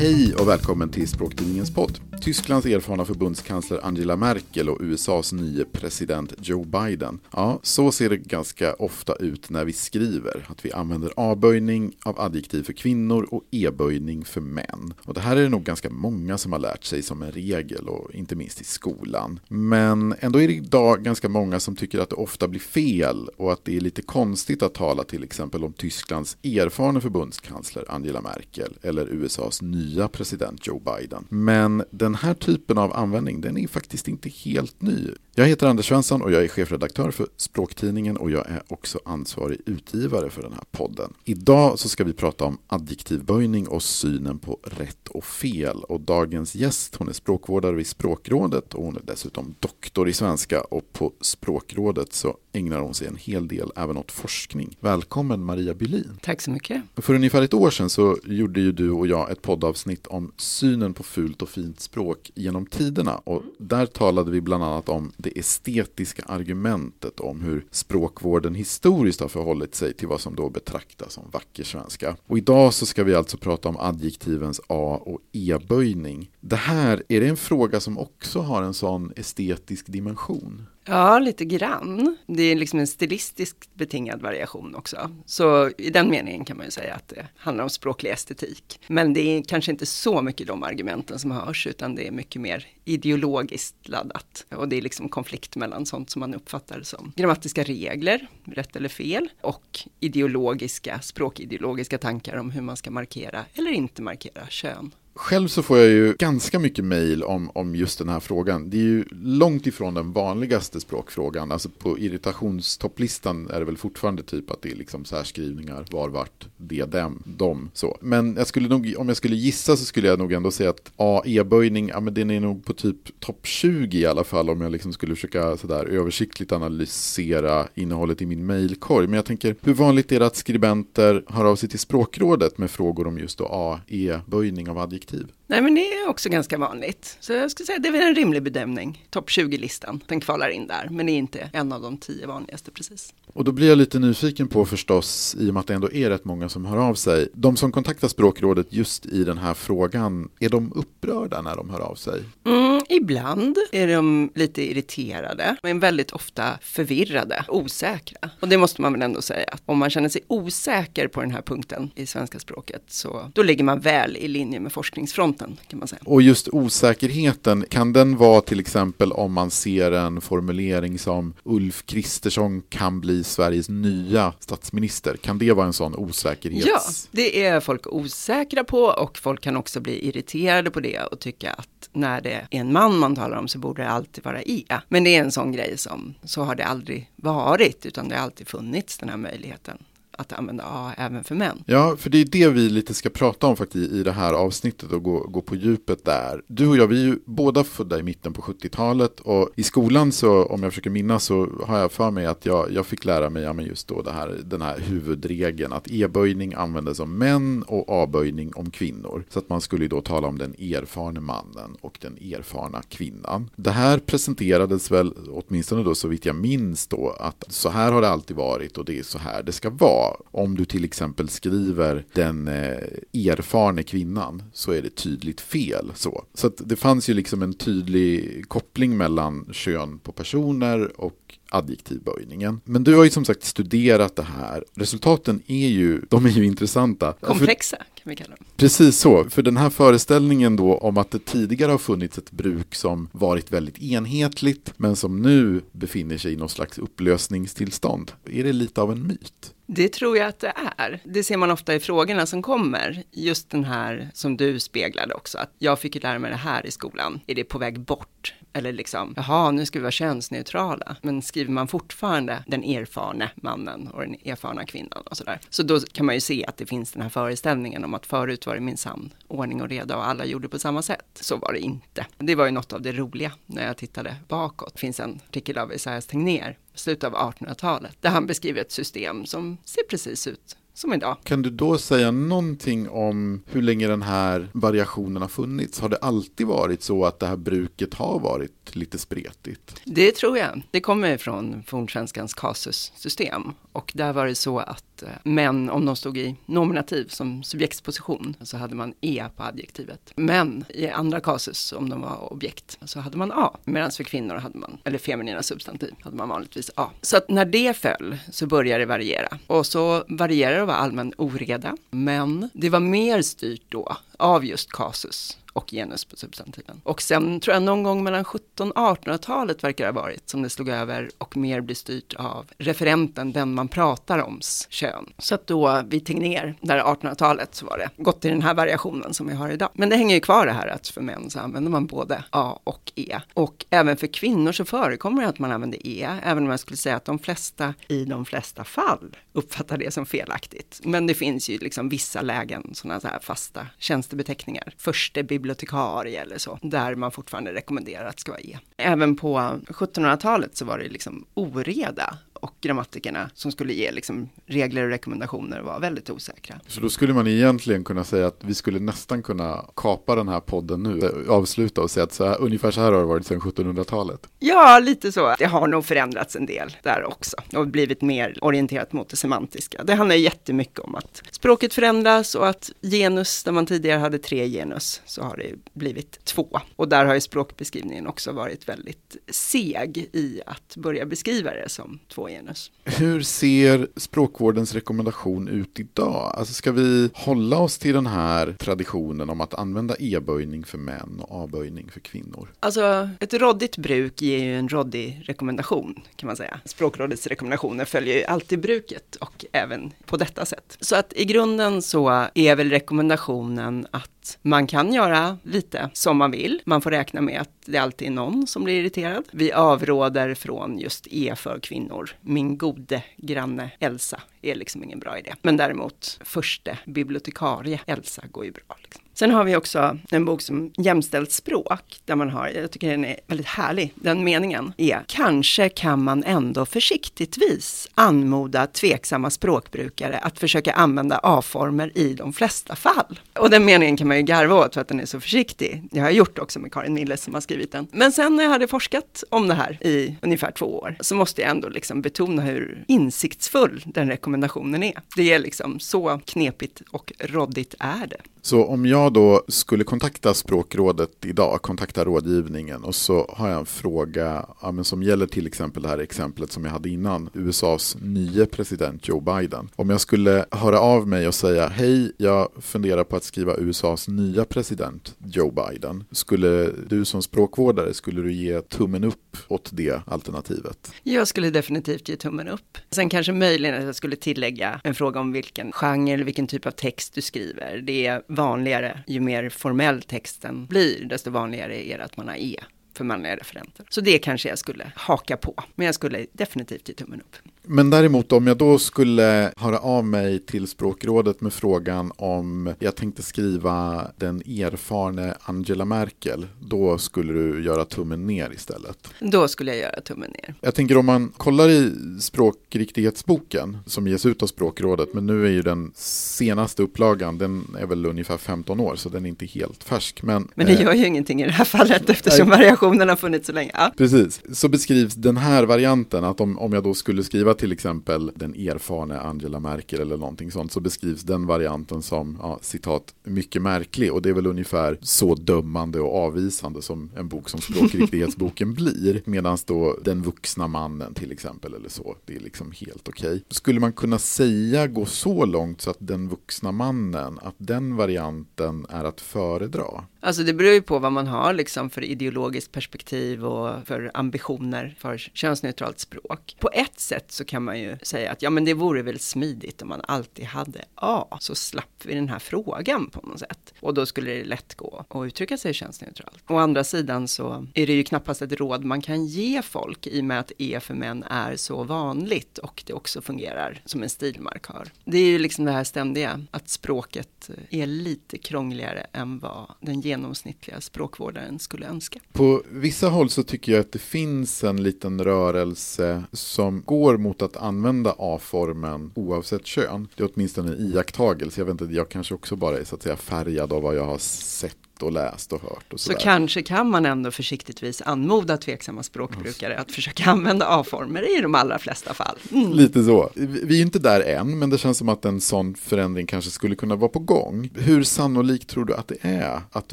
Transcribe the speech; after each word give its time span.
Hej 0.00 0.34
och 0.34 0.48
välkommen 0.48 0.88
till 0.88 1.08
Språktidningens 1.08 1.74
podd. 1.74 1.98
Tysklands 2.20 2.66
erfarna 2.66 3.04
förbundskansler 3.04 3.86
Angela 3.86 4.16
Merkel 4.16 4.68
och 4.68 4.78
USAs 4.80 5.32
nye 5.32 5.64
president 5.64 6.34
Joe 6.40 6.64
Biden. 6.64 7.20
Ja, 7.30 7.60
så 7.62 7.92
ser 7.92 8.10
det 8.10 8.16
ganska 8.16 8.74
ofta 8.74 9.14
ut 9.14 9.50
när 9.50 9.64
vi 9.64 9.72
skriver. 9.72 10.46
Att 10.48 10.64
vi 10.64 10.72
använder 10.72 11.12
avböjning 11.16 11.92
av 12.04 12.20
adjektiv 12.20 12.62
för 12.62 12.72
kvinnor 12.72 13.26
och 13.30 13.44
e-böjning 13.50 14.24
för 14.24 14.40
män. 14.40 14.94
Och 15.04 15.14
det 15.14 15.20
här 15.20 15.36
är 15.36 15.42
det 15.42 15.48
nog 15.48 15.62
ganska 15.62 15.90
många 15.90 16.38
som 16.38 16.52
har 16.52 16.58
lärt 16.58 16.84
sig 16.84 17.02
som 17.02 17.22
en 17.22 17.32
regel 17.32 17.88
och 17.88 18.14
inte 18.14 18.36
minst 18.36 18.60
i 18.60 18.64
skolan. 18.64 19.40
Men 19.48 20.14
ändå 20.20 20.40
är 20.40 20.48
det 20.48 20.54
idag 20.54 21.02
ganska 21.02 21.28
många 21.28 21.60
som 21.60 21.76
tycker 21.76 21.98
att 21.98 22.10
det 22.10 22.16
ofta 22.16 22.48
blir 22.48 22.60
fel 22.60 23.28
och 23.36 23.52
att 23.52 23.64
det 23.64 23.76
är 23.76 23.80
lite 23.80 24.02
konstigt 24.02 24.62
att 24.62 24.74
tala 24.74 25.04
till 25.04 25.24
exempel 25.24 25.64
om 25.64 25.72
Tysklands 25.72 26.36
erfarna 26.42 27.00
förbundskansler 27.00 27.84
Angela 27.88 28.20
Merkel 28.20 28.72
eller 28.82 29.08
USAs 29.08 29.62
nye 29.62 29.87
nya 29.88 30.08
president 30.08 30.66
Joe 30.66 30.78
Biden. 30.78 31.24
Men 31.28 31.84
den 31.90 32.14
här 32.14 32.34
typen 32.34 32.78
av 32.78 32.96
användning 32.96 33.40
den 33.40 33.58
är 33.58 33.68
faktiskt 33.68 34.08
inte 34.08 34.28
helt 34.28 34.82
ny. 34.82 35.08
Jag 35.34 35.46
heter 35.46 35.66
Anders 35.66 35.88
Svensson 35.88 36.22
och 36.22 36.32
jag 36.32 36.44
är 36.44 36.48
chefredaktör 36.48 37.10
för 37.10 37.26
Språktidningen 37.36 38.16
och 38.16 38.30
jag 38.30 38.46
är 38.46 38.62
också 38.68 39.00
ansvarig 39.04 39.60
utgivare 39.66 40.30
för 40.30 40.42
den 40.42 40.52
här 40.52 40.64
podden. 40.70 41.12
Idag 41.24 41.78
så 41.78 41.88
ska 41.88 42.04
vi 42.04 42.12
prata 42.12 42.44
om 42.44 42.58
adjektivböjning 42.66 43.68
och 43.68 43.82
synen 43.82 44.38
på 44.38 44.58
rätt 44.62 45.08
och 45.08 45.24
fel. 45.24 45.76
Och 45.76 46.00
dagens 46.00 46.54
gäst 46.54 46.94
hon 46.96 47.08
är 47.08 47.12
språkvårdare 47.12 47.76
vid 47.76 47.86
Språkrådet 47.86 48.74
och 48.74 48.84
hon 48.84 48.96
är 48.96 49.02
dessutom 49.04 49.54
doktor 49.60 50.08
i 50.08 50.12
svenska 50.12 50.60
och 50.60 50.92
på 50.92 51.12
Språkrådet 51.20 52.12
så 52.12 52.36
ägnar 52.52 52.80
hon 52.80 52.94
sig 52.94 53.06
en 53.06 53.16
hel 53.16 53.48
del 53.48 53.72
även 53.76 53.96
åt 53.96 54.12
forskning. 54.12 54.76
Välkommen 54.80 55.44
Maria 55.44 55.74
Bylin. 55.74 56.18
Tack 56.22 56.40
så 56.40 56.50
mycket. 56.50 56.82
För 56.96 57.14
ungefär 57.14 57.42
ett 57.42 57.54
år 57.54 57.70
sedan 57.70 57.90
så 57.90 58.16
gjorde 58.24 58.60
ju 58.60 58.72
du 58.72 58.90
och 58.90 59.06
jag 59.06 59.30
ett 59.30 59.42
poddavsnitt 59.42 59.77
om 60.08 60.32
synen 60.36 60.94
på 60.94 61.02
fult 61.02 61.42
och 61.42 61.48
fint 61.48 61.80
språk 61.80 62.30
genom 62.34 62.66
tiderna 62.66 63.16
och 63.16 63.42
där 63.58 63.86
talade 63.86 64.30
vi 64.30 64.40
bland 64.40 64.64
annat 64.64 64.88
om 64.88 65.12
det 65.16 65.38
estetiska 65.38 66.22
argumentet 66.22 67.20
om 67.20 67.40
hur 67.40 67.64
språkvården 67.70 68.54
historiskt 68.54 69.20
har 69.20 69.28
förhållit 69.28 69.74
sig 69.74 69.92
till 69.92 70.08
vad 70.08 70.20
som 70.20 70.34
då 70.34 70.50
betraktas 70.50 71.12
som 71.12 71.30
vacker 71.30 71.64
svenska. 71.64 72.16
Och 72.26 72.38
idag 72.38 72.74
så 72.74 72.86
ska 72.86 73.04
vi 73.04 73.14
alltså 73.14 73.36
prata 73.36 73.68
om 73.68 73.76
adjektivens 73.76 74.60
A 74.66 75.02
och 75.04 75.20
E-böjning. 75.32 76.30
Det 76.40 76.56
här, 76.56 77.02
är 77.08 77.20
det 77.20 77.28
en 77.28 77.36
fråga 77.36 77.80
som 77.80 77.98
också 77.98 78.40
har 78.40 78.62
en 78.62 78.74
sån 78.74 79.12
estetisk 79.16 79.86
dimension? 79.86 80.66
Ja, 80.88 81.18
lite 81.18 81.44
grann. 81.44 82.16
Det 82.26 82.42
är 82.42 82.56
liksom 82.56 82.78
en 82.78 82.86
stilistiskt 82.86 83.74
betingad 83.74 84.22
variation 84.22 84.74
också. 84.74 85.10
Så 85.26 85.70
i 85.78 85.90
den 85.90 86.10
meningen 86.10 86.44
kan 86.44 86.56
man 86.56 86.66
ju 86.66 86.70
säga 86.70 86.94
att 86.94 87.08
det 87.08 87.26
handlar 87.36 87.64
om 87.64 87.70
språklig 87.70 88.10
estetik. 88.10 88.80
Men 88.86 89.12
det 89.12 89.20
är 89.20 89.42
kanske 89.42 89.70
inte 89.70 89.86
så 89.86 90.22
mycket 90.22 90.46
de 90.46 90.62
argumenten 90.62 91.18
som 91.18 91.30
hörs, 91.30 91.66
utan 91.66 91.94
det 91.94 92.06
är 92.06 92.10
mycket 92.10 92.42
mer 92.42 92.66
ideologiskt 92.84 93.88
laddat. 93.88 94.46
Och 94.50 94.68
det 94.68 94.76
är 94.76 94.82
liksom 94.82 95.08
konflikt 95.08 95.56
mellan 95.56 95.86
sånt 95.86 96.10
som 96.10 96.20
man 96.20 96.34
uppfattar 96.34 96.82
som 96.82 97.12
grammatiska 97.16 97.62
regler, 97.62 98.28
rätt 98.44 98.76
eller 98.76 98.88
fel, 98.88 99.28
och 99.40 99.78
ideologiska, 100.00 101.00
språkideologiska 101.00 101.98
tankar 101.98 102.36
om 102.36 102.50
hur 102.50 102.62
man 102.62 102.76
ska 102.76 102.90
markera 102.90 103.44
eller 103.54 103.70
inte 103.70 104.02
markera 104.02 104.46
kön. 104.48 104.94
Själv 105.18 105.48
så 105.48 105.62
får 105.62 105.78
jag 105.78 105.88
ju 105.88 106.14
ganska 106.18 106.58
mycket 106.58 106.84
mejl 106.84 107.22
om, 107.22 107.50
om 107.54 107.74
just 107.74 107.98
den 107.98 108.08
här 108.08 108.20
frågan. 108.20 108.70
Det 108.70 108.76
är 108.76 108.82
ju 108.82 109.04
långt 109.10 109.66
ifrån 109.66 109.94
den 109.94 110.12
vanligaste 110.12 110.80
språkfrågan. 110.80 111.52
Alltså 111.52 111.68
på 111.68 111.98
irritationstopplistan 111.98 113.50
är 113.50 113.58
det 113.58 113.64
väl 113.64 113.76
fortfarande 113.76 114.22
typ 114.22 114.50
att 114.50 114.62
det 114.62 114.70
är 114.70 114.76
liksom 114.76 115.04
särskrivningar, 115.04 115.86
var, 115.90 116.08
vart, 116.08 116.46
det, 116.56 116.84
dem, 116.84 117.22
Dem? 117.24 117.70
så. 117.74 117.98
Men 118.00 118.34
jag 118.36 118.46
skulle 118.46 118.68
nog, 118.68 118.94
om 118.98 119.08
jag 119.08 119.16
skulle 119.16 119.36
gissa 119.36 119.76
så 119.76 119.84
skulle 119.84 120.08
jag 120.08 120.18
nog 120.18 120.32
ändå 120.32 120.50
säga 120.50 120.70
att 120.70 120.92
AE-böjning, 120.96 121.88
ja 121.88 122.00
men 122.00 122.14
den 122.14 122.30
är 122.30 122.40
nog 122.40 122.64
på 122.64 122.72
typ 122.72 123.20
topp 123.20 123.46
20 123.46 123.98
i 123.98 124.06
alla 124.06 124.24
fall 124.24 124.50
om 124.50 124.60
jag 124.60 124.72
liksom 124.72 124.92
skulle 124.92 125.14
försöka 125.14 125.56
sådär 125.56 125.86
översiktligt 125.86 126.52
analysera 126.52 127.68
innehållet 127.74 128.22
i 128.22 128.26
min 128.26 128.46
mejlkorg. 128.46 129.06
Men 129.06 129.14
jag 129.14 129.24
tänker, 129.24 129.56
hur 129.62 129.74
vanligt 129.74 130.12
är 130.12 130.20
det 130.20 130.26
att 130.26 130.36
skribenter 130.36 131.24
hör 131.28 131.44
av 131.44 131.56
sig 131.56 131.68
till 131.68 131.78
språkrådet 131.78 132.58
med 132.58 132.70
frågor 132.70 133.06
om 133.06 133.18
just 133.18 133.38
då 133.38 133.46
AE-böjning 133.46 134.68
av 134.68 134.78
adjektiv? 134.78 135.07
Adjektiv? 135.08 135.34
Nej, 135.46 135.62
men 135.62 135.74
det 135.74 135.92
är 135.92 136.08
också 136.08 136.28
ganska 136.28 136.58
vanligt. 136.58 137.16
Så 137.20 137.32
jag 137.32 137.50
skulle 137.50 137.66
säga 137.66 137.78
det 137.78 137.88
är 137.88 137.92
väl 137.92 138.02
en 138.02 138.14
rimlig 138.14 138.42
bedömning. 138.42 139.06
Topp 139.10 139.28
20-listan, 139.28 140.00
den 140.06 140.20
kvalar 140.20 140.48
in 140.48 140.66
där, 140.66 140.88
men 140.90 141.06
det 141.06 141.12
är 141.12 141.18
inte 141.18 141.50
en 141.52 141.72
av 141.72 141.82
de 141.82 141.96
tio 141.96 142.26
vanligaste 142.26 142.70
precis. 142.70 143.14
Och 143.26 143.44
då 143.44 143.52
blir 143.52 143.68
jag 143.68 143.78
lite 143.78 143.98
nyfiken 143.98 144.48
på 144.48 144.64
förstås, 144.64 145.36
i 145.40 145.50
och 145.50 145.54
med 145.54 145.60
att 145.60 145.66
det 145.66 145.74
ändå 145.74 145.92
är 145.92 146.10
rätt 146.10 146.24
många 146.24 146.48
som 146.48 146.64
hör 146.64 146.76
av 146.76 146.94
sig. 146.94 147.28
De 147.34 147.56
som 147.56 147.72
kontaktar 147.72 148.08
språkrådet 148.08 148.66
just 148.70 149.06
i 149.06 149.24
den 149.24 149.38
här 149.38 149.54
frågan, 149.54 150.28
är 150.40 150.48
de 150.48 150.72
upprörda 150.74 151.42
när 151.42 151.56
de 151.56 151.70
hör 151.70 151.80
av 151.80 151.94
sig? 151.94 152.22
Mm, 152.46 152.67
ibland 152.88 153.58
är 153.72 153.88
de 153.88 154.30
lite 154.34 154.62
irriterade, 154.62 155.56
men 155.62 155.80
väldigt 155.80 156.10
ofta 156.10 156.58
förvirrade, 156.62 157.44
osäkra. 157.48 158.30
Och 158.40 158.48
det 158.48 158.58
måste 158.58 158.82
man 158.82 158.92
väl 158.92 159.02
ändå 159.02 159.22
säga, 159.22 159.48
att 159.52 159.62
om 159.66 159.78
man 159.78 159.90
känner 159.90 160.08
sig 160.08 160.20
osäker 160.28 161.08
på 161.08 161.20
den 161.20 161.30
här 161.30 161.42
punkten 161.42 161.90
i 161.94 162.06
svenska 162.06 162.38
språket, 162.38 162.82
så 162.88 163.30
då 163.34 163.42
ligger 163.42 163.64
man 163.64 163.80
väl 163.80 164.16
i 164.16 164.28
linje 164.28 164.60
med 164.60 164.72
forskningsfronten 164.72 165.56
kan 165.68 165.78
man 165.78 165.88
säga. 165.88 166.00
Och 166.04 166.22
just 166.22 166.48
osäkerheten, 166.48 167.64
kan 167.70 167.92
den 167.92 168.16
vara 168.16 168.40
till 168.40 168.60
exempel 168.60 169.12
om 169.12 169.32
man 169.32 169.50
ser 169.50 169.92
en 169.92 170.20
formulering 170.20 170.98
som 170.98 171.34
Ulf 171.44 171.86
Kristersson 171.86 172.62
kan 172.68 173.00
bli 173.00 173.24
Sveriges 173.24 173.68
nya 173.68 174.32
statsminister? 174.38 175.16
Kan 175.16 175.38
det 175.38 175.52
vara 175.52 175.66
en 175.66 175.72
sån 175.72 175.94
osäkerhet? 175.94 176.66
Ja, 176.66 176.80
det 177.10 177.44
är 177.44 177.60
folk 177.60 177.86
osäkra 177.86 178.64
på 178.64 178.82
och 178.82 179.18
folk 179.18 179.40
kan 179.40 179.56
också 179.56 179.80
bli 179.80 180.08
irriterade 180.08 180.70
på 180.70 180.80
det 180.80 181.00
och 181.00 181.20
tycka 181.20 181.52
att 181.52 181.88
när 181.92 182.20
det 182.20 182.30
är 182.30 182.46
en 182.50 182.72
man 182.78 182.98
man 182.98 183.16
talar 183.16 183.36
om 183.36 183.48
så 183.48 183.58
borde 183.58 183.82
det 183.82 183.88
alltid 183.88 184.24
vara 184.24 184.42
e. 184.42 184.64
Men 184.88 185.04
det 185.04 185.16
är 185.16 185.20
en 185.20 185.32
sån 185.32 185.52
grej 185.52 185.78
som, 185.78 186.14
så 186.22 186.42
har 186.42 186.54
det 186.54 186.64
aldrig 186.64 187.10
varit, 187.16 187.86
utan 187.86 188.08
det 188.08 188.16
har 188.16 188.22
alltid 188.22 188.48
funnits 188.48 188.98
den 188.98 189.08
här 189.08 189.16
möjligheten 189.16 189.78
att 190.18 190.32
använda 190.32 190.64
A 190.66 190.92
även 190.96 191.24
för 191.24 191.34
män. 191.34 191.62
Ja, 191.66 191.96
för 191.96 192.10
det 192.10 192.20
är 192.20 192.24
det 192.24 192.48
vi 192.48 192.68
lite 192.68 192.94
ska 192.94 193.08
prata 193.08 193.46
om 193.46 193.56
faktiskt 193.56 193.92
i 193.92 194.02
det 194.02 194.12
här 194.12 194.32
avsnittet 194.32 194.92
och 194.92 195.02
gå, 195.02 195.18
gå 195.18 195.40
på 195.40 195.56
djupet 195.56 196.04
där. 196.04 196.42
Du 196.46 196.68
och 196.68 196.76
jag, 196.76 196.86
vi 196.86 197.02
är 197.02 197.06
ju 197.06 197.18
båda 197.24 197.64
födda 197.64 197.98
i 197.98 198.02
mitten 198.02 198.32
på 198.32 198.42
70-talet 198.42 199.20
och 199.20 199.50
i 199.56 199.62
skolan 199.62 200.12
så, 200.12 200.44
om 200.44 200.62
jag 200.62 200.72
försöker 200.72 200.90
minnas, 200.90 201.24
så 201.24 201.48
har 201.66 201.78
jag 201.78 201.92
för 201.92 202.10
mig 202.10 202.26
att 202.26 202.46
jag, 202.46 202.72
jag 202.72 202.86
fick 202.86 203.04
lära 203.04 203.30
mig 203.30 203.42
ja, 203.42 203.52
men 203.52 203.64
just 203.64 203.88
då 203.88 204.02
det 204.02 204.12
här, 204.12 204.40
den 204.44 204.62
här 204.62 204.78
huvudregeln 204.78 205.72
att 205.72 205.90
e-böjning 205.90 206.54
användes 206.54 207.00
om 207.00 207.18
män 207.18 207.62
och 207.62 208.02
a-böjning 208.02 208.52
om 208.54 208.70
kvinnor. 208.70 209.24
Så 209.28 209.38
att 209.38 209.48
man 209.48 209.60
skulle 209.60 209.88
då 209.88 210.00
tala 210.00 210.28
om 210.28 210.38
den 210.38 210.54
erfarne 210.54 211.20
mannen 211.20 211.76
och 211.80 211.98
den 212.00 212.16
erfarna 212.16 212.82
kvinnan. 212.88 213.50
Det 213.56 213.70
här 213.70 213.98
presenterades 213.98 214.90
väl, 214.90 215.14
åtminstone 215.30 215.82
då 215.82 215.94
så 215.94 216.08
vitt 216.08 216.26
jag 216.26 216.36
minns 216.36 216.86
då, 216.86 217.16
att 217.20 217.44
så 217.48 217.68
här 217.68 217.92
har 217.92 218.00
det 218.00 218.08
alltid 218.08 218.36
varit 218.36 218.78
och 218.78 218.84
det 218.84 218.98
är 218.98 219.02
så 219.02 219.18
här 219.18 219.42
det 219.42 219.52
ska 219.52 219.70
vara 219.70 220.07
om 220.30 220.56
du 220.56 220.64
till 220.64 220.84
exempel 220.84 221.28
skriver 221.28 222.04
den 222.12 222.48
eh, 222.48 222.78
erfarne 223.12 223.82
kvinnan 223.82 224.42
så 224.52 224.72
är 224.72 224.82
det 224.82 224.96
tydligt 224.96 225.40
fel. 225.40 225.92
Så, 225.94 226.24
så 226.34 226.48
det 226.48 226.76
fanns 226.76 227.10
ju 227.10 227.14
liksom 227.14 227.42
en 227.42 227.54
tydlig 227.54 228.44
koppling 228.48 228.96
mellan 228.96 229.48
kön 229.52 229.98
på 229.98 230.12
personer 230.12 231.00
och 231.00 231.27
adjektivböjningen. 231.50 232.60
Men 232.64 232.84
du 232.84 232.94
har 232.94 233.04
ju 233.04 233.10
som 233.10 233.24
sagt 233.24 233.44
studerat 233.44 234.16
det 234.16 234.22
här. 234.22 234.64
Resultaten 234.74 235.42
är 235.46 235.68
ju, 235.68 236.00
de 236.08 236.26
är 236.26 236.30
ju 236.30 236.44
intressanta. 236.44 237.12
Komplexa 237.12 237.76
kan 237.76 238.10
vi 238.10 238.16
kalla 238.16 238.36
dem. 238.36 238.44
Precis 238.56 238.98
så, 238.98 239.24
för 239.30 239.42
den 239.42 239.56
här 239.56 239.70
föreställningen 239.70 240.56
då 240.56 240.78
om 240.78 240.98
att 240.98 241.10
det 241.10 241.24
tidigare 241.24 241.70
har 241.70 241.78
funnits 241.78 242.18
ett 242.18 242.30
bruk 242.30 242.74
som 242.74 243.08
varit 243.12 243.52
väldigt 243.52 243.78
enhetligt 243.78 244.72
men 244.76 244.96
som 244.96 245.22
nu 245.22 245.60
befinner 245.72 246.18
sig 246.18 246.32
i 246.32 246.36
någon 246.36 246.48
slags 246.48 246.78
upplösningstillstånd. 246.78 248.12
Är 248.24 248.44
det 248.44 248.52
lite 248.52 248.80
av 248.80 248.92
en 248.92 249.06
myt? 249.06 249.54
Det 249.66 249.88
tror 249.88 250.16
jag 250.16 250.28
att 250.28 250.38
det 250.38 250.52
är. 250.76 251.00
Det 251.04 251.24
ser 251.24 251.36
man 251.36 251.50
ofta 251.50 251.74
i 251.74 251.80
frågorna 251.80 252.26
som 252.26 252.42
kommer. 252.42 253.02
Just 253.12 253.50
den 253.50 253.64
här 253.64 254.10
som 254.14 254.36
du 254.36 254.60
speglade 254.60 255.14
också, 255.14 255.38
att 255.38 255.52
jag 255.58 255.78
fick 255.78 256.02
lära 256.02 256.18
mig 256.18 256.30
det 256.30 256.36
här 256.36 256.66
i 256.66 256.70
skolan. 256.70 257.20
Är 257.26 257.34
det 257.34 257.44
på 257.44 257.58
väg 257.58 257.80
bort? 257.80 258.34
Eller 258.58 258.72
liksom, 258.72 259.14
jaha, 259.16 259.50
nu 259.50 259.66
ska 259.66 259.78
vi 259.78 259.82
vara 259.82 259.90
könsneutrala. 259.90 260.96
Men 261.02 261.22
skriver 261.22 261.52
man 261.52 261.68
fortfarande 261.68 262.44
den 262.46 262.64
erfarne 262.64 263.30
mannen 263.36 263.88
och 263.88 264.00
den 264.00 264.16
erfarna 264.24 264.66
kvinnan 264.66 265.02
och 265.10 265.16
sådär. 265.16 265.40
Så 265.50 265.62
då 265.62 265.80
kan 265.80 266.06
man 266.06 266.14
ju 266.14 266.20
se 266.20 266.44
att 266.44 266.56
det 266.56 266.66
finns 266.66 266.92
den 266.92 267.02
här 267.02 267.08
föreställningen 267.08 267.84
om 267.84 267.94
att 267.94 268.06
förut 268.06 268.46
var 268.46 268.54
det 268.54 268.60
minsann 268.60 269.12
ordning 269.28 269.62
och 269.62 269.68
reda 269.68 269.96
och 269.96 270.06
alla 270.06 270.24
gjorde 270.24 270.48
på 270.48 270.58
samma 270.58 270.82
sätt. 270.82 271.06
Så 271.20 271.36
var 271.36 271.52
det 271.52 271.58
inte. 271.58 272.06
Det 272.18 272.34
var 272.34 272.44
ju 272.44 272.50
något 272.50 272.72
av 272.72 272.82
det 272.82 272.92
roliga 272.92 273.32
när 273.46 273.66
jag 273.66 273.76
tittade 273.76 274.16
bakåt. 274.28 274.74
Det 274.74 274.80
finns 274.80 275.00
en 275.00 275.20
artikel 275.28 275.58
av 275.58 275.72
Esaias 275.72 276.06
Tegnér, 276.06 276.58
slutet 276.74 277.04
av 277.04 277.14
1800-talet, 277.14 277.96
där 278.00 278.10
han 278.10 278.26
beskriver 278.26 278.60
ett 278.60 278.72
system 278.72 279.26
som 279.26 279.56
ser 279.64 279.82
precis 279.90 280.26
ut 280.26 280.56
som 280.78 280.92
idag. 280.92 281.16
Kan 281.24 281.42
du 281.42 281.50
då 281.50 281.78
säga 281.78 282.10
någonting 282.10 282.88
om 282.88 283.42
hur 283.46 283.62
länge 283.62 283.88
den 283.88 284.02
här 284.02 284.48
variationen 284.52 285.22
har 285.22 285.28
funnits? 285.28 285.80
Har 285.80 285.88
det 285.88 285.96
alltid 285.96 286.46
varit 286.46 286.82
så 286.82 287.04
att 287.04 287.18
det 287.18 287.26
här 287.26 287.36
bruket 287.36 287.94
har 287.94 288.20
varit 288.20 288.76
lite 288.76 288.98
spretigt? 288.98 289.80
Det 289.84 290.12
tror 290.12 290.38
jag. 290.38 290.62
Det 290.70 290.80
kommer 290.80 291.16
från 291.16 291.62
fornsvenskans 291.66 292.34
kasussystem 292.34 293.42
och 293.72 293.92
där 293.94 294.12
var 294.12 294.26
det 294.26 294.34
så 294.34 294.58
att 294.58 294.84
att 294.98 295.08
eh, 295.08 295.08
män, 295.22 295.70
om 295.70 295.84
de 295.84 295.96
stod 295.96 296.18
i 296.18 296.36
nominativ 296.46 297.08
som 297.08 297.42
subjektsposition, 297.42 298.34
så 298.40 298.56
hade 298.56 298.74
man 298.74 298.94
E 299.00 299.24
på 299.36 299.42
adjektivet. 299.42 300.12
Men 300.16 300.64
i 300.68 300.88
andra 300.88 301.20
kasus, 301.20 301.72
om 301.72 301.90
de 301.90 302.00
var 302.00 302.32
objekt, 302.32 302.78
så 302.84 303.00
hade 303.00 303.16
man 303.16 303.32
A. 303.32 303.56
Medan 303.64 303.90
för 303.90 304.04
kvinnor 304.04 304.34
hade 304.34 304.58
man, 304.58 304.78
eller 304.84 304.98
feminina 304.98 305.42
substantiv, 305.42 305.94
hade 306.00 306.16
man 306.16 306.28
vanligtvis 306.28 306.70
A. 306.74 306.90
Så 307.02 307.16
att 307.16 307.28
när 307.28 307.44
det 307.44 307.76
föll 307.76 308.18
så 308.30 308.46
började 308.46 308.82
det 308.82 308.86
variera. 308.86 309.38
Och 309.46 309.66
så 309.66 310.04
varierade 310.08 310.56
det 310.56 310.62
och 310.62 310.68
var 310.68 310.74
allmän 310.74 311.12
oreda. 311.16 311.76
Men 311.90 312.50
det 312.52 312.70
var 312.70 312.80
mer 312.80 313.22
styrt 313.22 313.62
då 313.68 313.96
av 314.18 314.44
just 314.44 314.72
kasus 314.72 315.38
och 315.58 315.70
genus 315.70 316.04
på 316.04 316.16
substantiven. 316.16 316.80
Och 316.84 317.02
sen 317.02 317.40
tror 317.40 317.54
jag 317.54 317.62
någon 317.62 317.82
gång 317.82 318.04
mellan 318.04 318.24
17 318.24 318.72
1800-talet 318.72 319.64
verkar 319.64 319.84
det 319.84 319.92
ha 319.92 320.02
varit 320.02 320.28
som 320.28 320.42
det 320.42 320.50
slog 320.50 320.68
över 320.68 321.10
och 321.18 321.36
mer 321.36 321.60
blir 321.60 321.74
styrt 321.74 322.14
av 322.14 322.46
referenten, 322.58 323.32
den 323.32 323.54
man 323.54 323.68
pratar 323.68 324.22
oms 324.22 324.66
kön. 324.70 325.12
Så 325.18 325.34
att 325.34 325.46
då 325.46 325.82
vid 325.86 326.06
Tegnér, 326.06 326.54
där 326.60 326.80
1800-talet 326.80 327.54
så 327.54 327.66
var 327.66 327.78
det 327.78 327.90
gått 328.02 328.24
i 328.24 328.28
den 328.28 328.42
här 328.42 328.54
variationen 328.54 329.14
som 329.14 329.26
vi 329.26 329.34
har 329.34 329.50
idag. 329.50 329.70
Men 329.72 329.88
det 329.88 329.96
hänger 329.96 330.14
ju 330.14 330.20
kvar 330.20 330.46
det 330.46 330.52
här 330.52 330.68
att 330.68 330.88
för 330.88 331.00
män 331.00 331.30
så 331.30 331.40
använder 331.40 331.70
man 331.70 331.86
både 331.86 332.24
A 332.30 332.58
och 332.64 332.92
E. 332.94 333.20
Och 333.34 333.64
även 333.70 333.96
för 333.96 334.06
kvinnor 334.06 334.52
så 334.52 334.64
förekommer 334.64 335.22
det 335.22 335.28
att 335.28 335.38
man 335.38 335.52
använder 335.52 335.86
E, 335.86 336.08
även 336.22 336.44
om 336.44 336.50
jag 336.50 336.60
skulle 336.60 336.76
säga 336.76 336.96
att 336.96 337.04
de 337.04 337.18
flesta 337.18 337.74
i 337.88 338.04
de 338.04 338.24
flesta 338.24 338.64
fall 338.64 339.16
uppfattar 339.32 339.76
det 339.76 339.94
som 339.94 340.06
felaktigt. 340.06 340.80
Men 340.84 341.06
det 341.06 341.14
finns 341.14 341.48
ju 341.48 341.58
liksom 341.58 341.88
vissa 341.88 342.22
lägen, 342.22 342.70
sådana 342.74 343.00
här 343.04 343.18
fasta 343.22 343.66
tjänster 343.78 344.07
tjänstebeteckningar. 344.08 344.74
Förste 344.78 345.22
bibliotekarie 345.22 346.22
eller 346.22 346.38
så, 346.38 346.58
där 346.62 346.94
man 346.94 347.10
fortfarande 347.10 347.52
rekommenderar 347.52 348.08
att 348.08 348.16
det 348.16 348.20
ska 348.20 348.32
vara 348.32 348.40
E. 348.40 348.58
Även 348.76 349.16
på 349.16 349.38
1700-talet 349.66 350.56
så 350.56 350.64
var 350.64 350.78
det 350.78 350.88
liksom 350.88 351.26
oreda 351.34 352.18
och 352.32 352.57
grammatikerna 352.60 353.30
som 353.34 353.52
skulle 353.52 353.72
ge 353.72 353.92
liksom 353.92 354.28
regler 354.46 354.82
och 354.82 354.90
rekommendationer 354.90 355.60
var 355.60 355.80
väldigt 355.80 356.10
osäkra. 356.10 356.60
Så 356.66 356.80
då 356.80 356.88
skulle 356.88 357.14
man 357.14 357.26
egentligen 357.26 357.84
kunna 357.84 358.04
säga 358.04 358.26
att 358.26 358.40
vi 358.40 358.54
skulle 358.54 358.78
nästan 358.78 359.22
kunna 359.22 359.64
kapa 359.76 360.14
den 360.14 360.28
här 360.28 360.40
podden 360.40 360.82
nu, 360.82 361.24
avsluta 361.28 361.80
och 361.80 361.90
säga 361.90 362.04
att 362.04 362.12
så 362.12 362.26
här, 362.26 362.40
ungefär 362.40 362.70
så 362.70 362.80
här 362.80 362.92
har 362.92 363.00
det 363.00 363.06
varit 363.06 363.26
sedan 363.26 363.40
1700-talet. 363.40 364.28
Ja, 364.38 364.78
lite 364.78 365.12
så. 365.12 365.34
Det 365.38 365.44
har 365.44 365.66
nog 365.66 365.84
förändrats 365.84 366.36
en 366.36 366.46
del 366.46 366.76
där 366.82 367.04
också 367.04 367.36
och 367.54 367.66
blivit 367.66 368.02
mer 368.02 368.38
orienterat 368.40 368.92
mot 368.92 369.08
det 369.08 369.16
semantiska. 369.16 369.84
Det 369.84 369.94
handlar 369.94 370.16
jättemycket 370.16 370.78
om 370.78 370.94
att 370.94 371.22
språket 371.30 371.74
förändras 371.74 372.34
och 372.34 372.48
att 372.48 372.70
genus, 372.82 373.44
där 373.44 373.52
man 373.52 373.66
tidigare 373.66 373.98
hade 373.98 374.18
tre 374.18 374.48
genus, 374.48 375.02
så 375.06 375.22
har 375.22 375.36
det 375.36 375.54
blivit 375.72 376.24
två. 376.24 376.60
Och 376.76 376.88
där 376.88 377.04
har 377.04 377.14
ju 377.14 377.20
språkbeskrivningen 377.20 378.06
också 378.06 378.32
varit 378.32 378.68
väldigt 378.68 379.16
seg 379.30 380.08
i 380.12 380.40
att 380.46 380.76
börja 380.76 381.06
beskriva 381.06 381.50
det 381.50 381.68
som 381.68 381.98
två 382.08 382.28
genus. 382.28 382.47
Hur 382.84 383.22
ser 383.22 383.88
språkvårdens 383.96 384.74
rekommendation 384.74 385.48
ut 385.48 385.80
idag? 385.80 386.34
Alltså 386.36 386.54
ska 386.54 386.72
vi 386.72 387.10
hålla 387.14 387.58
oss 387.58 387.78
till 387.78 387.94
den 387.94 388.06
här 388.06 388.54
traditionen 388.58 389.30
om 389.30 389.40
att 389.40 389.54
använda 389.54 389.96
e-böjning 389.98 390.64
för 390.64 390.78
män 390.78 391.20
och 391.20 391.44
a-böjning 391.44 391.90
för 391.90 392.00
kvinnor? 392.00 392.48
Alltså, 392.60 393.10
ett 393.20 393.34
råddigt 393.34 393.76
bruk 393.76 394.22
ger 394.22 394.38
ju 394.38 394.58
en 394.58 394.68
råddig 394.68 395.22
rekommendation 395.24 396.00
kan 396.16 396.26
man 396.26 396.36
säga. 396.36 396.60
Språkrådets 396.64 397.26
rekommendationer 397.26 397.84
följer 397.84 398.16
ju 398.16 398.24
alltid 398.24 398.60
bruket 398.60 399.16
och 399.16 399.44
även 399.52 399.92
på 400.04 400.16
detta 400.16 400.46
sätt. 400.46 400.76
Så 400.80 400.96
att 400.96 401.12
i 401.16 401.24
grunden 401.24 401.82
så 401.82 402.26
är 402.34 402.56
väl 402.56 402.70
rekommendationen 402.70 403.86
att 403.90 404.38
man 404.42 404.66
kan 404.66 404.92
göra 404.92 405.38
lite 405.42 405.90
som 405.92 406.16
man 406.16 406.30
vill. 406.30 406.60
Man 406.64 406.80
får 406.80 406.90
räkna 406.90 407.20
med 407.20 407.40
att 407.40 407.57
det 407.68 407.78
alltid 407.78 408.08
är 408.08 408.12
någon 408.12 408.46
som 408.46 408.64
blir 408.64 408.80
irriterad. 408.80 409.24
Vi 409.30 409.52
avråder 409.52 410.34
från 410.34 410.78
just 410.78 411.06
E 411.10 411.34
för 411.36 411.60
kvinnor. 411.60 412.10
Min 412.20 412.58
gode 412.58 413.02
granne 413.16 413.70
Elsa 413.78 414.20
är 414.42 414.54
liksom 414.54 414.84
ingen 414.84 414.98
bra 414.98 415.18
idé. 415.18 415.34
Men 415.42 415.56
däremot 415.56 416.20
förste 416.24 416.78
bibliotekarie 416.84 417.80
Elsa 417.86 418.22
går 418.30 418.44
ju 418.44 418.52
bra. 418.52 418.76
Liksom. 418.82 419.02
Sen 419.18 419.30
har 419.30 419.44
vi 419.44 419.56
också 419.56 419.98
en 420.10 420.24
bok 420.24 420.42
som 420.42 420.72
Jämställt 420.76 421.32
språk, 421.32 422.00
där 422.04 422.16
man 422.16 422.30
har, 422.30 422.48
jag 422.48 422.70
tycker 422.70 422.90
den 422.90 423.04
är 423.04 423.16
väldigt 423.26 423.46
härlig, 423.46 423.92
den 423.94 424.24
meningen 424.24 424.72
är, 424.76 425.04
kanske 425.06 425.68
kan 425.68 426.02
man 426.02 426.24
ändå 426.24 426.66
försiktigtvis 426.66 427.88
anmoda 427.94 428.66
tveksamma 428.66 429.30
språkbrukare 429.30 430.18
att 430.18 430.38
försöka 430.38 430.72
använda 430.72 431.20
A-former 431.22 431.98
i 431.98 432.14
de 432.14 432.32
flesta 432.32 432.76
fall. 432.76 433.20
Och 433.38 433.50
den 433.50 433.64
meningen 433.64 433.96
kan 433.96 434.08
man 434.08 434.16
ju 434.16 434.22
garva 434.22 434.54
åt 434.54 434.74
för 434.74 434.80
att 434.80 434.88
den 434.88 435.00
är 435.00 435.06
så 435.06 435.20
försiktig. 435.20 435.82
Det 435.90 435.98
har 435.98 436.06
jag 436.06 436.16
gjort 436.16 436.38
också 436.38 436.58
med 436.58 436.72
Karin 436.72 436.94
Milles 436.94 437.22
som 437.22 437.34
har 437.34 437.40
skrivit 437.40 437.72
den. 437.72 437.86
Men 437.92 438.12
sen 438.12 438.36
när 438.36 438.44
jag 438.44 438.50
hade 438.50 438.68
forskat 438.68 439.24
om 439.30 439.48
det 439.48 439.54
här 439.54 439.78
i 439.80 440.16
ungefär 440.22 440.50
två 440.50 440.78
år, 440.78 440.96
så 441.00 441.14
måste 441.14 441.40
jag 441.40 441.50
ändå 441.50 441.68
liksom 441.68 442.02
betona 442.02 442.42
hur 442.42 442.84
insiktsfull 442.88 443.82
den 443.86 444.08
rekommendationen 444.08 444.27
är. 444.34 445.16
Det 445.16 445.32
är 445.32 445.38
liksom 445.38 445.80
så 445.80 446.20
knepigt 446.24 446.82
och 446.90 447.12
råddigt 447.18 447.74
är 447.78 448.06
det. 448.06 448.20
Så 448.42 448.64
om 448.64 448.86
jag 448.86 449.12
då 449.12 449.42
skulle 449.48 449.84
kontakta 449.84 450.34
språkrådet 450.34 451.10
idag, 451.24 451.62
kontakta 451.62 452.04
rådgivningen 452.04 452.84
och 452.84 452.94
så 452.94 453.34
har 453.36 453.48
jag 453.48 453.58
en 453.58 453.66
fråga 453.66 454.46
ja, 454.62 454.72
men 454.72 454.84
som 454.84 455.02
gäller 455.02 455.26
till 455.26 455.46
exempel 455.46 455.82
det 455.82 455.88
här 455.88 455.98
exemplet 455.98 456.52
som 456.52 456.64
jag 456.64 456.70
hade 456.70 456.88
innan, 456.88 457.30
USAs 457.34 457.96
nye 458.00 458.46
president 458.46 459.08
Joe 459.08 459.20
Biden. 459.20 459.68
Om 459.76 459.90
jag 459.90 460.00
skulle 460.00 460.44
höra 460.50 460.80
av 460.80 461.08
mig 461.08 461.28
och 461.28 461.34
säga 461.34 461.68
hej, 461.68 462.12
jag 462.16 462.48
funderar 462.60 463.04
på 463.04 463.16
att 463.16 463.24
skriva 463.24 463.56
USAs 463.56 464.08
nya 464.08 464.44
president 464.44 465.14
Joe 465.24 465.50
Biden. 465.50 466.04
Skulle 466.10 466.70
du 466.88 467.04
som 467.04 467.22
språkvårdare, 467.22 467.94
skulle 467.94 468.22
du 468.22 468.32
ge 468.32 468.60
tummen 468.60 469.04
upp 469.04 469.36
åt 469.48 469.70
det 469.72 470.00
alternativet? 470.06 470.92
Jag 471.02 471.28
skulle 471.28 471.50
definitivt 471.50 472.08
ge 472.08 472.16
tummen 472.16 472.48
upp. 472.48 472.78
Sen 472.90 473.08
kanske 473.08 473.32
möjligen 473.32 473.74
att 473.74 473.84
jag 473.84 473.94
skulle 473.94 474.16
tillägga 474.20 474.80
en 474.84 474.94
fråga 474.94 475.20
om 475.20 475.32
vilken 475.32 475.72
genre 475.72 476.12
eller 476.12 476.24
vilken 476.24 476.46
typ 476.46 476.66
av 476.66 476.70
text 476.70 477.14
du 477.14 477.22
skriver. 477.22 477.78
Det 477.78 478.06
är 478.06 478.22
vanligare, 478.26 479.02
ju 479.06 479.20
mer 479.20 479.48
formell 479.48 480.02
texten 480.02 480.66
blir, 480.66 481.04
desto 481.04 481.30
vanligare 481.30 481.88
är 481.88 481.98
det 481.98 482.04
att 482.04 482.16
man 482.16 482.28
har 482.28 482.36
E 482.36 482.56
för 482.94 483.04
manliga 483.04 483.36
referenter. 483.36 483.86
Så 483.90 484.00
det 484.00 484.18
kanske 484.18 484.48
jag 484.48 484.58
skulle 484.58 484.92
haka 484.94 485.36
på, 485.36 485.54
men 485.74 485.86
jag 485.86 485.94
skulle 485.94 486.26
definitivt 486.32 486.88
ge 486.88 486.94
tummen 486.94 487.20
upp. 487.20 487.36
Men 487.70 487.90
däremot 487.90 488.32
om 488.32 488.46
jag 488.46 488.56
då 488.56 488.78
skulle 488.78 489.52
höra 489.56 489.78
av 489.78 490.04
mig 490.04 490.38
till 490.38 490.68
språkrådet 490.68 491.40
med 491.40 491.52
frågan 491.52 492.12
om 492.16 492.74
jag 492.78 492.96
tänkte 492.96 493.22
skriva 493.22 494.06
den 494.16 494.36
erfarne 494.36 495.34
Angela 495.40 495.84
Merkel, 495.84 496.46
då 496.60 496.98
skulle 496.98 497.32
du 497.32 497.64
göra 497.64 497.84
tummen 497.84 498.26
ner 498.26 498.52
istället? 498.52 499.08
Då 499.20 499.48
skulle 499.48 499.70
jag 499.70 499.80
göra 499.80 500.00
tummen 500.00 500.30
ner. 500.30 500.54
Jag 500.60 500.74
tänker 500.74 500.96
om 500.96 501.06
man 501.06 501.28
kollar 501.36 501.68
i 501.68 501.92
språkriktighetsboken 502.20 503.78
som 503.86 504.08
ges 504.08 504.26
ut 504.26 504.42
av 504.42 504.46
språkrådet, 504.46 505.14
men 505.14 505.26
nu 505.26 505.46
är 505.46 505.50
ju 505.50 505.62
den 505.62 505.92
senaste 505.94 506.82
upplagan, 506.82 507.38
den 507.38 507.76
är 507.80 507.86
väl 507.86 508.06
ungefär 508.06 508.36
15 508.36 508.80
år, 508.80 508.96
så 508.96 509.08
den 509.08 509.24
är 509.24 509.28
inte 509.28 509.46
helt 509.46 509.84
färsk. 509.84 510.22
Men, 510.22 510.48
men 510.54 510.66
det 510.66 510.72
gör 510.72 510.94
ju 510.94 511.06
ingenting 511.06 511.42
i 511.42 511.46
det 511.46 511.52
här 511.52 511.64
fallet 511.64 512.10
eftersom 512.10 512.48
variationen 512.48 513.08
har 513.08 513.16
funnits 513.16 513.46
så 513.46 513.52
länge. 513.52 513.70
Ja. 513.74 513.92
Precis, 513.96 514.40
så 514.52 514.68
beskrivs 514.68 515.14
den 515.14 515.36
här 515.36 515.64
varianten, 515.64 516.24
att 516.24 516.40
om, 516.40 516.58
om 516.58 516.72
jag 516.72 516.84
då 516.84 516.94
skulle 516.94 517.24
skriva 517.24 517.54
till 517.58 517.72
exempel 517.72 518.32
den 518.34 518.54
erfarne 518.54 519.20
Angela 519.20 519.60
Merkel 519.60 520.00
eller 520.00 520.16
någonting 520.16 520.50
sånt 520.50 520.72
så 520.72 520.80
beskrivs 520.80 521.22
den 521.22 521.46
varianten 521.46 522.02
som 522.02 522.38
ja, 522.42 522.58
citat 522.62 523.14
mycket 523.24 523.62
märklig 523.62 524.12
och 524.12 524.22
det 524.22 524.28
är 524.28 524.34
väl 524.34 524.46
ungefär 524.46 524.98
så 525.02 525.34
dömande 525.34 526.00
och 526.00 526.16
avvisande 526.16 526.82
som 526.82 527.10
en 527.16 527.28
bok 527.28 527.48
som 527.48 527.60
språkriktighetsboken 527.60 528.74
blir 528.74 529.22
medan 529.24 529.58
då 529.66 529.98
den 530.04 530.22
vuxna 530.22 530.66
mannen 530.66 531.14
till 531.14 531.32
exempel 531.32 531.74
eller 531.74 531.88
så 531.88 532.16
det 532.24 532.36
är 532.36 532.40
liksom 532.40 532.72
helt 532.72 533.08
okej. 533.08 533.28
Okay. 533.28 533.40
Skulle 533.50 533.80
man 533.80 533.92
kunna 533.92 534.18
säga 534.18 534.86
gå 534.86 535.06
så 535.06 535.44
långt 535.44 535.80
så 535.80 535.90
att 535.90 535.96
den 536.00 536.28
vuxna 536.28 536.72
mannen 536.72 537.38
att 537.42 537.54
den 537.58 537.96
varianten 537.96 538.86
är 538.88 539.04
att 539.04 539.20
föredra? 539.20 540.04
Alltså 540.20 540.42
det 540.42 540.52
beror 540.52 540.72
ju 540.72 540.82
på 540.82 540.98
vad 540.98 541.12
man 541.12 541.26
har 541.26 541.52
liksom 541.52 541.90
för 541.90 542.04
ideologiskt 542.04 542.72
perspektiv 542.72 543.44
och 543.44 543.86
för 543.86 544.10
ambitioner 544.14 544.96
för 544.98 545.18
könsneutralt 545.18 545.98
språk. 545.98 546.56
På 546.58 546.70
ett 546.72 547.00
sätt 547.00 547.32
så 547.32 547.44
kan 547.48 547.64
man 547.64 547.80
ju 547.80 547.96
säga 548.02 548.32
att 548.32 548.42
ja 548.42 548.50
men 548.50 548.64
det 548.64 548.74
vore 548.74 549.02
väl 549.02 549.18
smidigt 549.18 549.82
om 549.82 549.88
man 549.88 550.00
alltid 550.08 550.44
hade 550.44 550.84
A, 550.94 551.38
så 551.40 551.54
slapp 551.54 552.04
vi 552.04 552.14
den 552.14 552.28
här 552.28 552.38
frågan 552.38 553.10
på 553.10 553.26
något 553.26 553.38
sätt. 553.38 553.74
Och 553.80 553.94
då 553.94 554.06
skulle 554.06 554.30
det 554.30 554.44
lätt 554.44 554.74
gå 554.74 555.04
att 555.08 555.26
uttrycka 555.26 555.58
sig 555.58 555.74
könsneutralt. 555.74 556.42
Å 556.48 556.56
andra 556.56 556.84
sidan 556.84 557.28
så 557.28 557.66
är 557.74 557.86
det 557.86 557.92
ju 557.92 558.04
knappast 558.04 558.42
ett 558.42 558.52
råd 558.52 558.84
man 558.84 559.02
kan 559.02 559.26
ge 559.26 559.62
folk 559.62 560.06
i 560.06 560.20
och 560.20 560.24
med 560.24 560.40
att 560.40 560.52
E 560.58 560.80
för 560.80 560.94
män 560.94 561.22
är 561.22 561.56
så 561.56 561.84
vanligt 561.84 562.58
och 562.58 562.82
det 562.86 562.92
också 562.92 563.20
fungerar 563.20 563.82
som 563.84 564.02
en 564.02 564.08
stilmarkör. 564.08 564.92
Det 565.04 565.18
är 565.18 565.26
ju 565.26 565.38
liksom 565.38 565.64
det 565.64 565.72
här 565.72 565.84
ständiga, 565.84 566.40
att 566.50 566.68
språket 566.68 567.50
är 567.70 567.86
lite 567.86 568.38
krångligare 568.38 569.06
än 569.12 569.38
vad 569.38 569.72
den 569.80 570.00
genomsnittliga 570.00 570.80
språkvårdaren 570.80 571.58
skulle 571.58 571.86
önska. 571.86 572.20
På 572.32 572.62
vissa 572.70 573.08
håll 573.08 573.30
så 573.30 573.42
tycker 573.42 573.72
jag 573.72 573.80
att 573.80 573.92
det 573.92 573.98
finns 573.98 574.64
en 574.64 574.82
liten 574.82 575.24
rörelse 575.24 576.24
som 576.32 576.82
går 576.82 577.16
mot 577.16 577.37
att 577.42 577.56
använda 577.56 578.14
A-formen 578.18 579.10
oavsett 579.14 579.66
kön. 579.66 580.08
Det 580.16 580.22
är 580.22 580.30
åtminstone 580.34 580.72
en 580.72 580.80
iakttagelse. 580.80 581.60
Jag 581.60 581.66
vet 581.66 581.80
inte, 581.80 581.94
jag 581.94 582.08
kanske 582.08 582.34
också 582.34 582.56
bara 582.56 582.78
är 582.78 582.84
så 582.84 582.94
att 582.94 583.02
säga 583.02 583.16
färgad 583.16 583.72
av 583.72 583.82
vad 583.82 583.96
jag 583.96 584.04
har 584.04 584.18
sett 584.18 584.76
sett 584.98 585.02
och 585.02 585.12
läst 585.12 585.52
och 585.52 585.62
hört. 585.62 585.92
Och 585.92 586.00
så 586.00 586.14
kanske 586.14 586.62
kan 586.62 586.90
man 586.90 587.06
ändå 587.06 587.30
försiktigtvis 587.30 588.02
anmoda 588.02 588.56
tveksamma 588.56 589.02
språkbrukare 589.02 589.78
att 589.78 589.92
försöka 589.92 590.30
använda 590.30 590.66
A-former 590.66 591.38
i 591.38 591.40
de 591.40 591.54
allra 591.54 591.78
flesta 591.78 592.14
fall. 592.14 592.38
Mm. 592.52 592.72
Lite 592.72 593.04
så. 593.04 593.30
Vi 593.34 593.78
är 593.78 593.82
inte 593.82 593.98
där 593.98 594.20
än, 594.20 594.58
men 594.58 594.70
det 594.70 594.78
känns 594.78 594.98
som 594.98 595.08
att 595.08 595.24
en 595.24 595.40
sån 595.40 595.74
förändring 595.74 596.26
kanske 596.26 596.50
skulle 596.50 596.76
kunna 596.76 596.96
vara 596.96 597.08
på 597.08 597.18
gång. 597.18 597.70
Hur 597.74 598.02
sannolikt 598.02 598.68
tror 598.68 598.84
du 598.84 598.94
att 598.94 599.08
det 599.08 599.18
är 599.20 599.60
att 599.72 599.92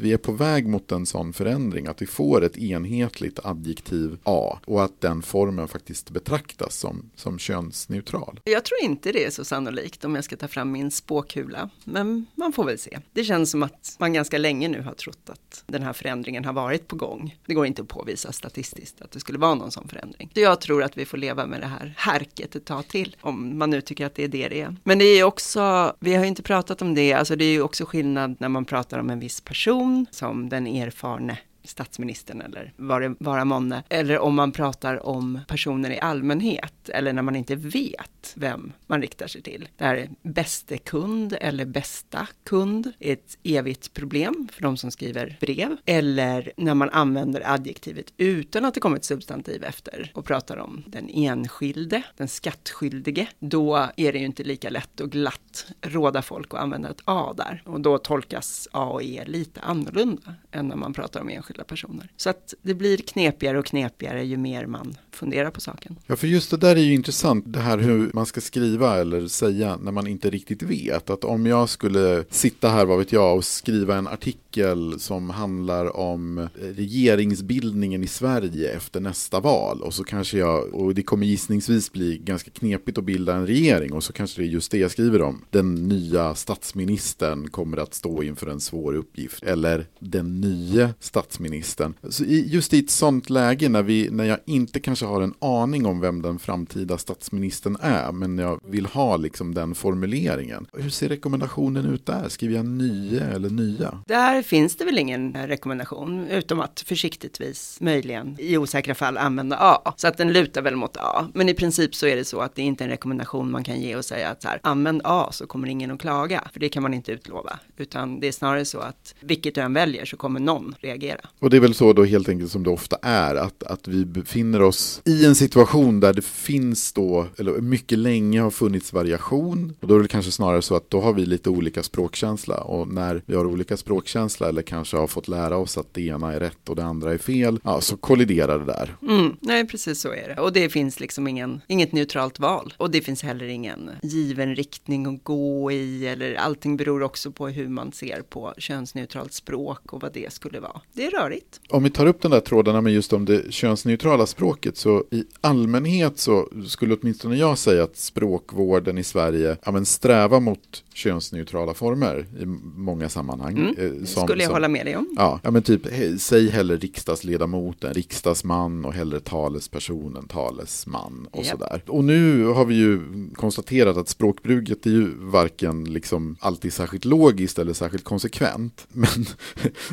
vi 0.00 0.12
är 0.12 0.18
på 0.18 0.32
väg 0.32 0.66
mot 0.66 0.92
en 0.92 1.06
sån 1.06 1.32
förändring? 1.32 1.86
Att 1.86 2.02
vi 2.02 2.06
får 2.06 2.44
ett 2.44 2.56
enhetligt 2.56 3.38
adjektiv 3.44 4.18
A 4.24 4.58
och 4.64 4.84
att 4.84 5.00
den 5.00 5.22
formen 5.22 5.68
faktiskt 5.68 6.10
betraktas 6.10 6.76
som, 6.76 7.10
som 7.16 7.38
könsneutral? 7.38 8.40
Jag 8.44 8.64
tror 8.64 8.80
inte 8.82 9.12
det 9.12 9.24
är 9.24 9.30
så 9.30 9.44
sannolikt 9.44 10.04
om 10.04 10.14
jag 10.14 10.24
ska 10.24 10.36
ta 10.36 10.48
fram 10.48 10.72
min 10.72 10.90
spåkula, 10.90 11.70
men 11.84 12.26
man 12.34 12.52
får 12.52 12.64
väl 12.64 12.78
se. 12.78 12.98
Det 13.12 13.24
känns 13.24 13.50
som 13.50 13.62
att 13.62 13.96
man 13.98 14.12
ganska 14.12 14.38
länge 14.38 14.68
nu 14.68 14.82
har 14.82 14.94
trott 14.96 15.30
att 15.30 15.64
den 15.66 15.82
här 15.82 15.92
förändringen 15.92 16.44
har 16.44 16.52
varit 16.52 16.88
på 16.88 16.96
gång. 16.96 17.36
Det 17.46 17.54
går 17.54 17.66
inte 17.66 17.82
att 17.82 17.88
påvisa 17.88 18.32
statistiskt 18.32 19.02
att 19.02 19.10
det 19.10 19.20
skulle 19.20 19.38
vara 19.38 19.54
någon 19.54 19.70
sån 19.70 19.88
förändring. 19.88 20.30
Så 20.34 20.40
jag 20.40 20.60
tror 20.60 20.82
att 20.82 20.98
vi 20.98 21.04
får 21.04 21.18
leva 21.18 21.46
med 21.46 21.60
det 21.60 21.66
här 21.66 21.94
härket 21.96 22.56
ett 22.56 22.64
tag 22.64 22.88
till, 22.88 23.16
om 23.20 23.58
man 23.58 23.70
nu 23.70 23.80
tycker 23.80 24.06
att 24.06 24.14
det 24.14 24.24
är 24.24 24.28
det 24.28 24.48
det 24.48 24.60
är. 24.60 24.76
Men 24.84 24.98
det 24.98 25.04
är 25.04 25.24
också, 25.24 25.92
vi 26.00 26.14
har 26.14 26.22
ju 26.22 26.28
inte 26.28 26.42
pratat 26.42 26.82
om 26.82 26.94
det, 26.94 27.12
alltså 27.12 27.36
det 27.36 27.44
är 27.44 27.52
ju 27.52 27.62
också 27.62 27.84
skillnad 27.84 28.36
när 28.38 28.48
man 28.48 28.64
pratar 28.64 28.98
om 28.98 29.10
en 29.10 29.20
viss 29.20 29.40
person 29.40 30.06
som 30.10 30.48
den 30.48 30.66
erfarne 30.66 31.38
statsministern 31.66 32.40
eller 32.40 32.72
vad 32.76 33.02
det 33.02 33.14
vara 33.18 33.44
månne. 33.44 33.82
Eller 33.88 34.18
om 34.18 34.34
man 34.34 34.52
pratar 34.52 35.06
om 35.06 35.40
personer 35.48 35.90
i 35.90 36.00
allmänhet 36.00 36.88
eller 36.88 37.12
när 37.12 37.22
man 37.22 37.36
inte 37.36 37.56
vet 37.56 38.32
vem 38.34 38.72
man 38.86 39.02
riktar 39.02 39.26
sig 39.26 39.42
till. 39.42 39.68
Det 39.76 39.84
här 39.84 39.94
är 39.94 40.10
bäste 40.22 40.78
kund 40.78 41.36
eller 41.40 41.64
bästa 41.64 42.28
kund 42.44 42.92
är 42.98 43.12
ett 43.12 43.38
evigt 43.42 43.92
problem 43.94 44.48
för 44.52 44.62
de 44.62 44.76
som 44.76 44.90
skriver 44.90 45.36
brev. 45.40 45.76
Eller 45.84 46.52
när 46.56 46.74
man 46.74 46.90
använder 46.90 47.52
adjektivet 47.52 48.12
utan 48.16 48.64
att 48.64 48.74
det 48.74 48.80
kommer 48.80 48.96
ett 48.96 49.04
substantiv 49.04 49.64
efter 49.64 50.10
och 50.14 50.24
pratar 50.24 50.56
om 50.56 50.82
den 50.86 51.08
enskilde, 51.08 52.02
den 52.16 52.28
skattskyldige. 52.28 53.28
Då 53.38 53.88
är 53.96 54.12
det 54.12 54.18
ju 54.18 54.24
inte 54.24 54.44
lika 54.44 54.70
lätt 54.70 55.00
och 55.00 55.10
glatt 55.10 55.66
råda 55.80 56.22
folk 56.22 56.54
att 56.54 56.60
använda 56.60 56.90
ett 56.90 57.02
A 57.04 57.34
där. 57.36 57.62
Och 57.64 57.80
då 57.80 57.98
tolkas 57.98 58.68
A 58.72 58.84
och 58.84 59.02
E 59.02 59.24
lite 59.26 59.60
annorlunda 59.60 60.34
än 60.50 60.68
när 60.68 60.76
man 60.76 60.92
pratar 60.92 61.20
om 61.20 61.28
enskilda 61.28 61.55
personer. 61.64 62.10
Så 62.16 62.30
att 62.30 62.54
det 62.62 62.74
blir 62.74 62.96
knepigare 62.96 63.58
och 63.58 63.66
knepigare 63.66 64.24
ju 64.24 64.36
mer 64.36 64.66
man 64.66 64.94
fundera 65.16 65.50
på 65.50 65.60
saken. 65.60 65.96
Ja, 66.06 66.16
för 66.16 66.26
just 66.26 66.50
det 66.50 66.56
där 66.56 66.76
är 66.76 66.80
ju 66.80 66.94
intressant, 66.94 67.44
det 67.48 67.58
här 67.58 67.78
hur 67.78 68.10
man 68.14 68.26
ska 68.26 68.40
skriva 68.40 68.96
eller 68.96 69.28
säga 69.28 69.76
när 69.76 69.92
man 69.92 70.06
inte 70.06 70.30
riktigt 70.30 70.62
vet. 70.62 71.10
Att 71.10 71.24
om 71.24 71.46
jag 71.46 71.68
skulle 71.68 72.24
sitta 72.30 72.68
här, 72.68 72.84
vad 72.84 72.98
vet 72.98 73.12
jag, 73.12 73.36
och 73.36 73.44
skriva 73.44 73.96
en 73.96 74.06
artikel 74.06 75.00
som 75.00 75.30
handlar 75.30 75.96
om 75.96 76.48
regeringsbildningen 76.60 78.04
i 78.04 78.06
Sverige 78.06 78.76
efter 78.76 79.00
nästa 79.00 79.40
val 79.40 79.82
och 79.82 79.94
så 79.94 80.04
kanske 80.04 80.38
jag, 80.38 80.74
och 80.74 80.94
det 80.94 81.02
kommer 81.02 81.26
gissningsvis 81.26 81.92
bli 81.92 82.18
ganska 82.24 82.50
knepigt 82.50 82.98
att 82.98 83.04
bilda 83.04 83.34
en 83.34 83.46
regering 83.46 83.92
och 83.92 84.04
så 84.04 84.12
kanske 84.12 84.42
det 84.42 84.46
är 84.46 84.50
just 84.50 84.70
det 84.70 84.78
jag 84.78 84.90
skriver 84.90 85.22
om. 85.22 85.42
Den 85.50 85.74
nya 85.88 86.34
statsministern 86.34 87.50
kommer 87.50 87.76
att 87.76 87.94
stå 87.94 88.22
inför 88.22 88.46
en 88.46 88.60
svår 88.60 88.94
uppgift. 88.94 89.42
Eller 89.42 89.86
den 89.98 90.40
nya 90.40 90.94
statsministern. 91.00 91.94
Så 92.08 92.24
just 92.24 92.74
i 92.74 92.78
ett 92.78 92.90
sånt 92.90 93.30
läge 93.30 93.68
när, 93.68 93.82
vi, 93.82 94.08
när 94.10 94.24
jag 94.24 94.38
inte 94.44 94.80
kanske 94.80 95.05
har 95.06 95.20
en 95.20 95.34
aning 95.38 95.86
om 95.86 96.00
vem 96.00 96.22
den 96.22 96.38
framtida 96.38 96.98
statsministern 96.98 97.76
är, 97.80 98.12
men 98.12 98.38
jag 98.38 98.60
vill 98.68 98.86
ha 98.86 99.16
liksom 99.16 99.54
den 99.54 99.74
formuleringen. 99.74 100.66
Hur 100.72 100.90
ser 100.90 101.08
rekommendationen 101.08 101.86
ut 101.86 102.06
där? 102.06 102.28
Skriver 102.28 102.54
jag 102.54 102.66
nya 102.66 103.24
eller 103.24 103.50
nya? 103.50 104.02
Där 104.06 104.42
finns 104.42 104.76
det 104.76 104.84
väl 104.84 104.98
ingen 104.98 105.32
rekommendation, 105.32 106.26
utom 106.28 106.60
att 106.60 106.80
försiktigtvis 106.86 107.78
möjligen 107.80 108.36
i 108.38 108.56
osäkra 108.56 108.94
fall 108.94 109.16
använda 109.16 109.56
A. 109.60 109.94
Så 109.96 110.08
att 110.08 110.16
den 110.16 110.32
lutar 110.32 110.62
väl 110.62 110.76
mot 110.76 110.96
A. 110.96 111.28
Men 111.34 111.48
i 111.48 111.54
princip 111.54 111.94
så 111.94 112.06
är 112.06 112.16
det 112.16 112.24
så 112.24 112.40
att 112.40 112.54
det 112.54 112.62
är 112.62 112.66
inte 112.66 112.84
en 112.84 112.90
rekommendation 112.90 113.50
man 113.50 113.64
kan 113.64 113.80
ge 113.80 113.96
och 113.96 114.04
säga 114.04 114.28
att 114.30 114.42
så 114.42 114.48
här, 114.48 114.60
använd 114.62 115.00
A 115.04 115.28
så 115.32 115.46
kommer 115.46 115.68
ingen 115.68 115.90
att 115.90 116.00
klaga. 116.00 116.44
För 116.52 116.60
det 116.60 116.68
kan 116.68 116.82
man 116.82 116.94
inte 116.94 117.12
utlova, 117.12 117.58
utan 117.76 118.20
det 118.20 118.28
är 118.28 118.32
snarare 118.32 118.64
så 118.64 118.78
att 118.78 119.14
vilket 119.20 119.54
du 119.54 119.60
än 119.60 119.72
väljer 119.72 120.04
så 120.04 120.16
kommer 120.16 120.40
någon 120.40 120.74
reagera. 120.80 121.20
Och 121.38 121.50
det 121.50 121.56
är 121.56 121.60
väl 121.60 121.74
så 121.74 121.92
då 121.92 122.04
helt 122.04 122.28
enkelt 122.28 122.50
som 122.50 122.62
det 122.62 122.70
ofta 122.70 122.96
är, 123.02 123.34
att, 123.34 123.62
att 123.62 123.88
vi 123.88 124.04
befinner 124.04 124.62
oss 124.62 124.95
i 125.04 125.24
en 125.24 125.34
situation 125.34 126.00
där 126.00 126.12
det 126.12 126.24
finns 126.24 126.92
då, 126.92 127.26
eller 127.38 127.52
mycket 127.52 127.98
länge 127.98 128.40
har 128.40 128.50
funnits 128.50 128.92
variation. 128.92 129.74
Och 129.80 129.88
då 129.88 129.96
är 129.96 130.02
det 130.02 130.08
kanske 130.08 130.32
snarare 130.32 130.62
så 130.62 130.76
att 130.76 130.90
då 130.90 131.00
har 131.00 131.12
vi 131.12 131.26
lite 131.26 131.50
olika 131.50 131.82
språkkänsla. 131.82 132.60
Och 132.60 132.88
när 132.88 133.22
vi 133.26 133.34
har 133.36 133.46
olika 133.46 133.76
språkkänsla 133.76 134.48
eller 134.48 134.62
kanske 134.62 134.96
har 134.96 135.06
fått 135.06 135.28
lära 135.28 135.56
oss 135.56 135.78
att 135.78 135.94
det 135.94 136.06
ena 136.06 136.32
är 136.32 136.40
rätt 136.40 136.68
och 136.68 136.76
det 136.76 136.84
andra 136.84 137.12
är 137.12 137.18
fel, 137.18 137.60
ja, 137.64 137.80
så 137.80 137.96
kolliderar 137.96 138.58
det 138.58 138.64
där. 138.64 138.96
Mm, 139.02 139.36
nej, 139.40 139.66
precis 139.66 140.00
så 140.00 140.08
är 140.08 140.28
det. 140.28 140.40
Och 140.40 140.52
det 140.52 140.68
finns 140.68 141.00
liksom 141.00 141.28
ingen, 141.28 141.60
inget 141.66 141.92
neutralt 141.92 142.40
val. 142.40 142.74
Och 142.76 142.90
det 142.90 143.00
finns 143.00 143.22
heller 143.22 143.46
ingen 143.46 143.90
given 144.02 144.54
riktning 144.54 145.06
att 145.06 145.24
gå 145.24 145.72
i, 145.72 146.06
eller 146.06 146.34
allting 146.34 146.76
beror 146.76 147.02
också 147.02 147.30
på 147.30 147.48
hur 147.48 147.68
man 147.68 147.92
ser 147.92 148.22
på 148.22 148.54
könsneutralt 148.58 149.32
språk 149.32 149.92
och 149.92 150.02
vad 150.02 150.12
det 150.12 150.32
skulle 150.32 150.60
vara. 150.60 150.80
Det 150.92 151.06
är 151.06 151.10
rörigt. 151.10 151.60
Om 151.68 151.82
vi 151.82 151.90
tar 151.90 152.06
upp 152.06 152.22
den 152.22 152.30
där 152.30 152.40
trådarna 152.40 152.80
med 152.80 152.92
just 152.92 153.12
om 153.12 153.24
det 153.24 153.52
könsneutrala 153.52 154.26
språket 154.26 154.76
så 154.86 155.04
i 155.10 155.24
allmänhet 155.40 156.18
så 156.18 156.48
skulle 156.66 156.96
åtminstone 156.96 157.36
jag 157.36 157.58
säga 157.58 157.84
att 157.84 157.96
språkvården 157.96 158.98
i 158.98 159.04
Sverige 159.04 159.56
ja, 159.64 159.72
men 159.72 159.86
strävar 159.86 160.40
mot 160.40 160.84
könsneutrala 160.96 161.74
former 161.74 162.26
i 162.40 162.46
många 162.76 163.08
sammanhang. 163.08 163.58
Mm, 163.58 163.74
eh, 163.78 164.04
som, 164.06 164.22
skulle 164.22 164.42
jag 164.42 164.48
som, 164.48 164.54
hålla 164.54 164.68
med 164.68 164.86
dig 164.86 164.96
om. 164.96 165.14
Ja, 165.16 165.40
ja 165.42 165.50
men 165.50 165.62
typ 165.62 165.82
säg 166.18 166.48
hellre 166.48 166.76
riksdagsledamoten, 166.76 167.94
riksdagsman 167.94 168.84
och 168.84 168.92
hellre 168.92 169.20
talespersonen, 169.20 170.28
talesman 170.28 171.28
och 171.30 171.44
yep. 171.44 171.50
sådär. 171.50 171.82
Och 171.86 172.04
nu 172.04 172.44
har 172.44 172.64
vi 172.64 172.74
ju 172.74 173.00
konstaterat 173.34 173.96
att 173.96 174.08
språkbruket 174.08 174.86
är 174.86 174.90
ju 174.90 175.10
varken 175.18 175.84
liksom 175.84 176.36
alltid 176.40 176.72
särskilt 176.72 177.04
logiskt 177.04 177.58
eller 177.58 177.72
särskilt 177.72 178.04
konsekvent. 178.04 178.86
Men 178.92 179.26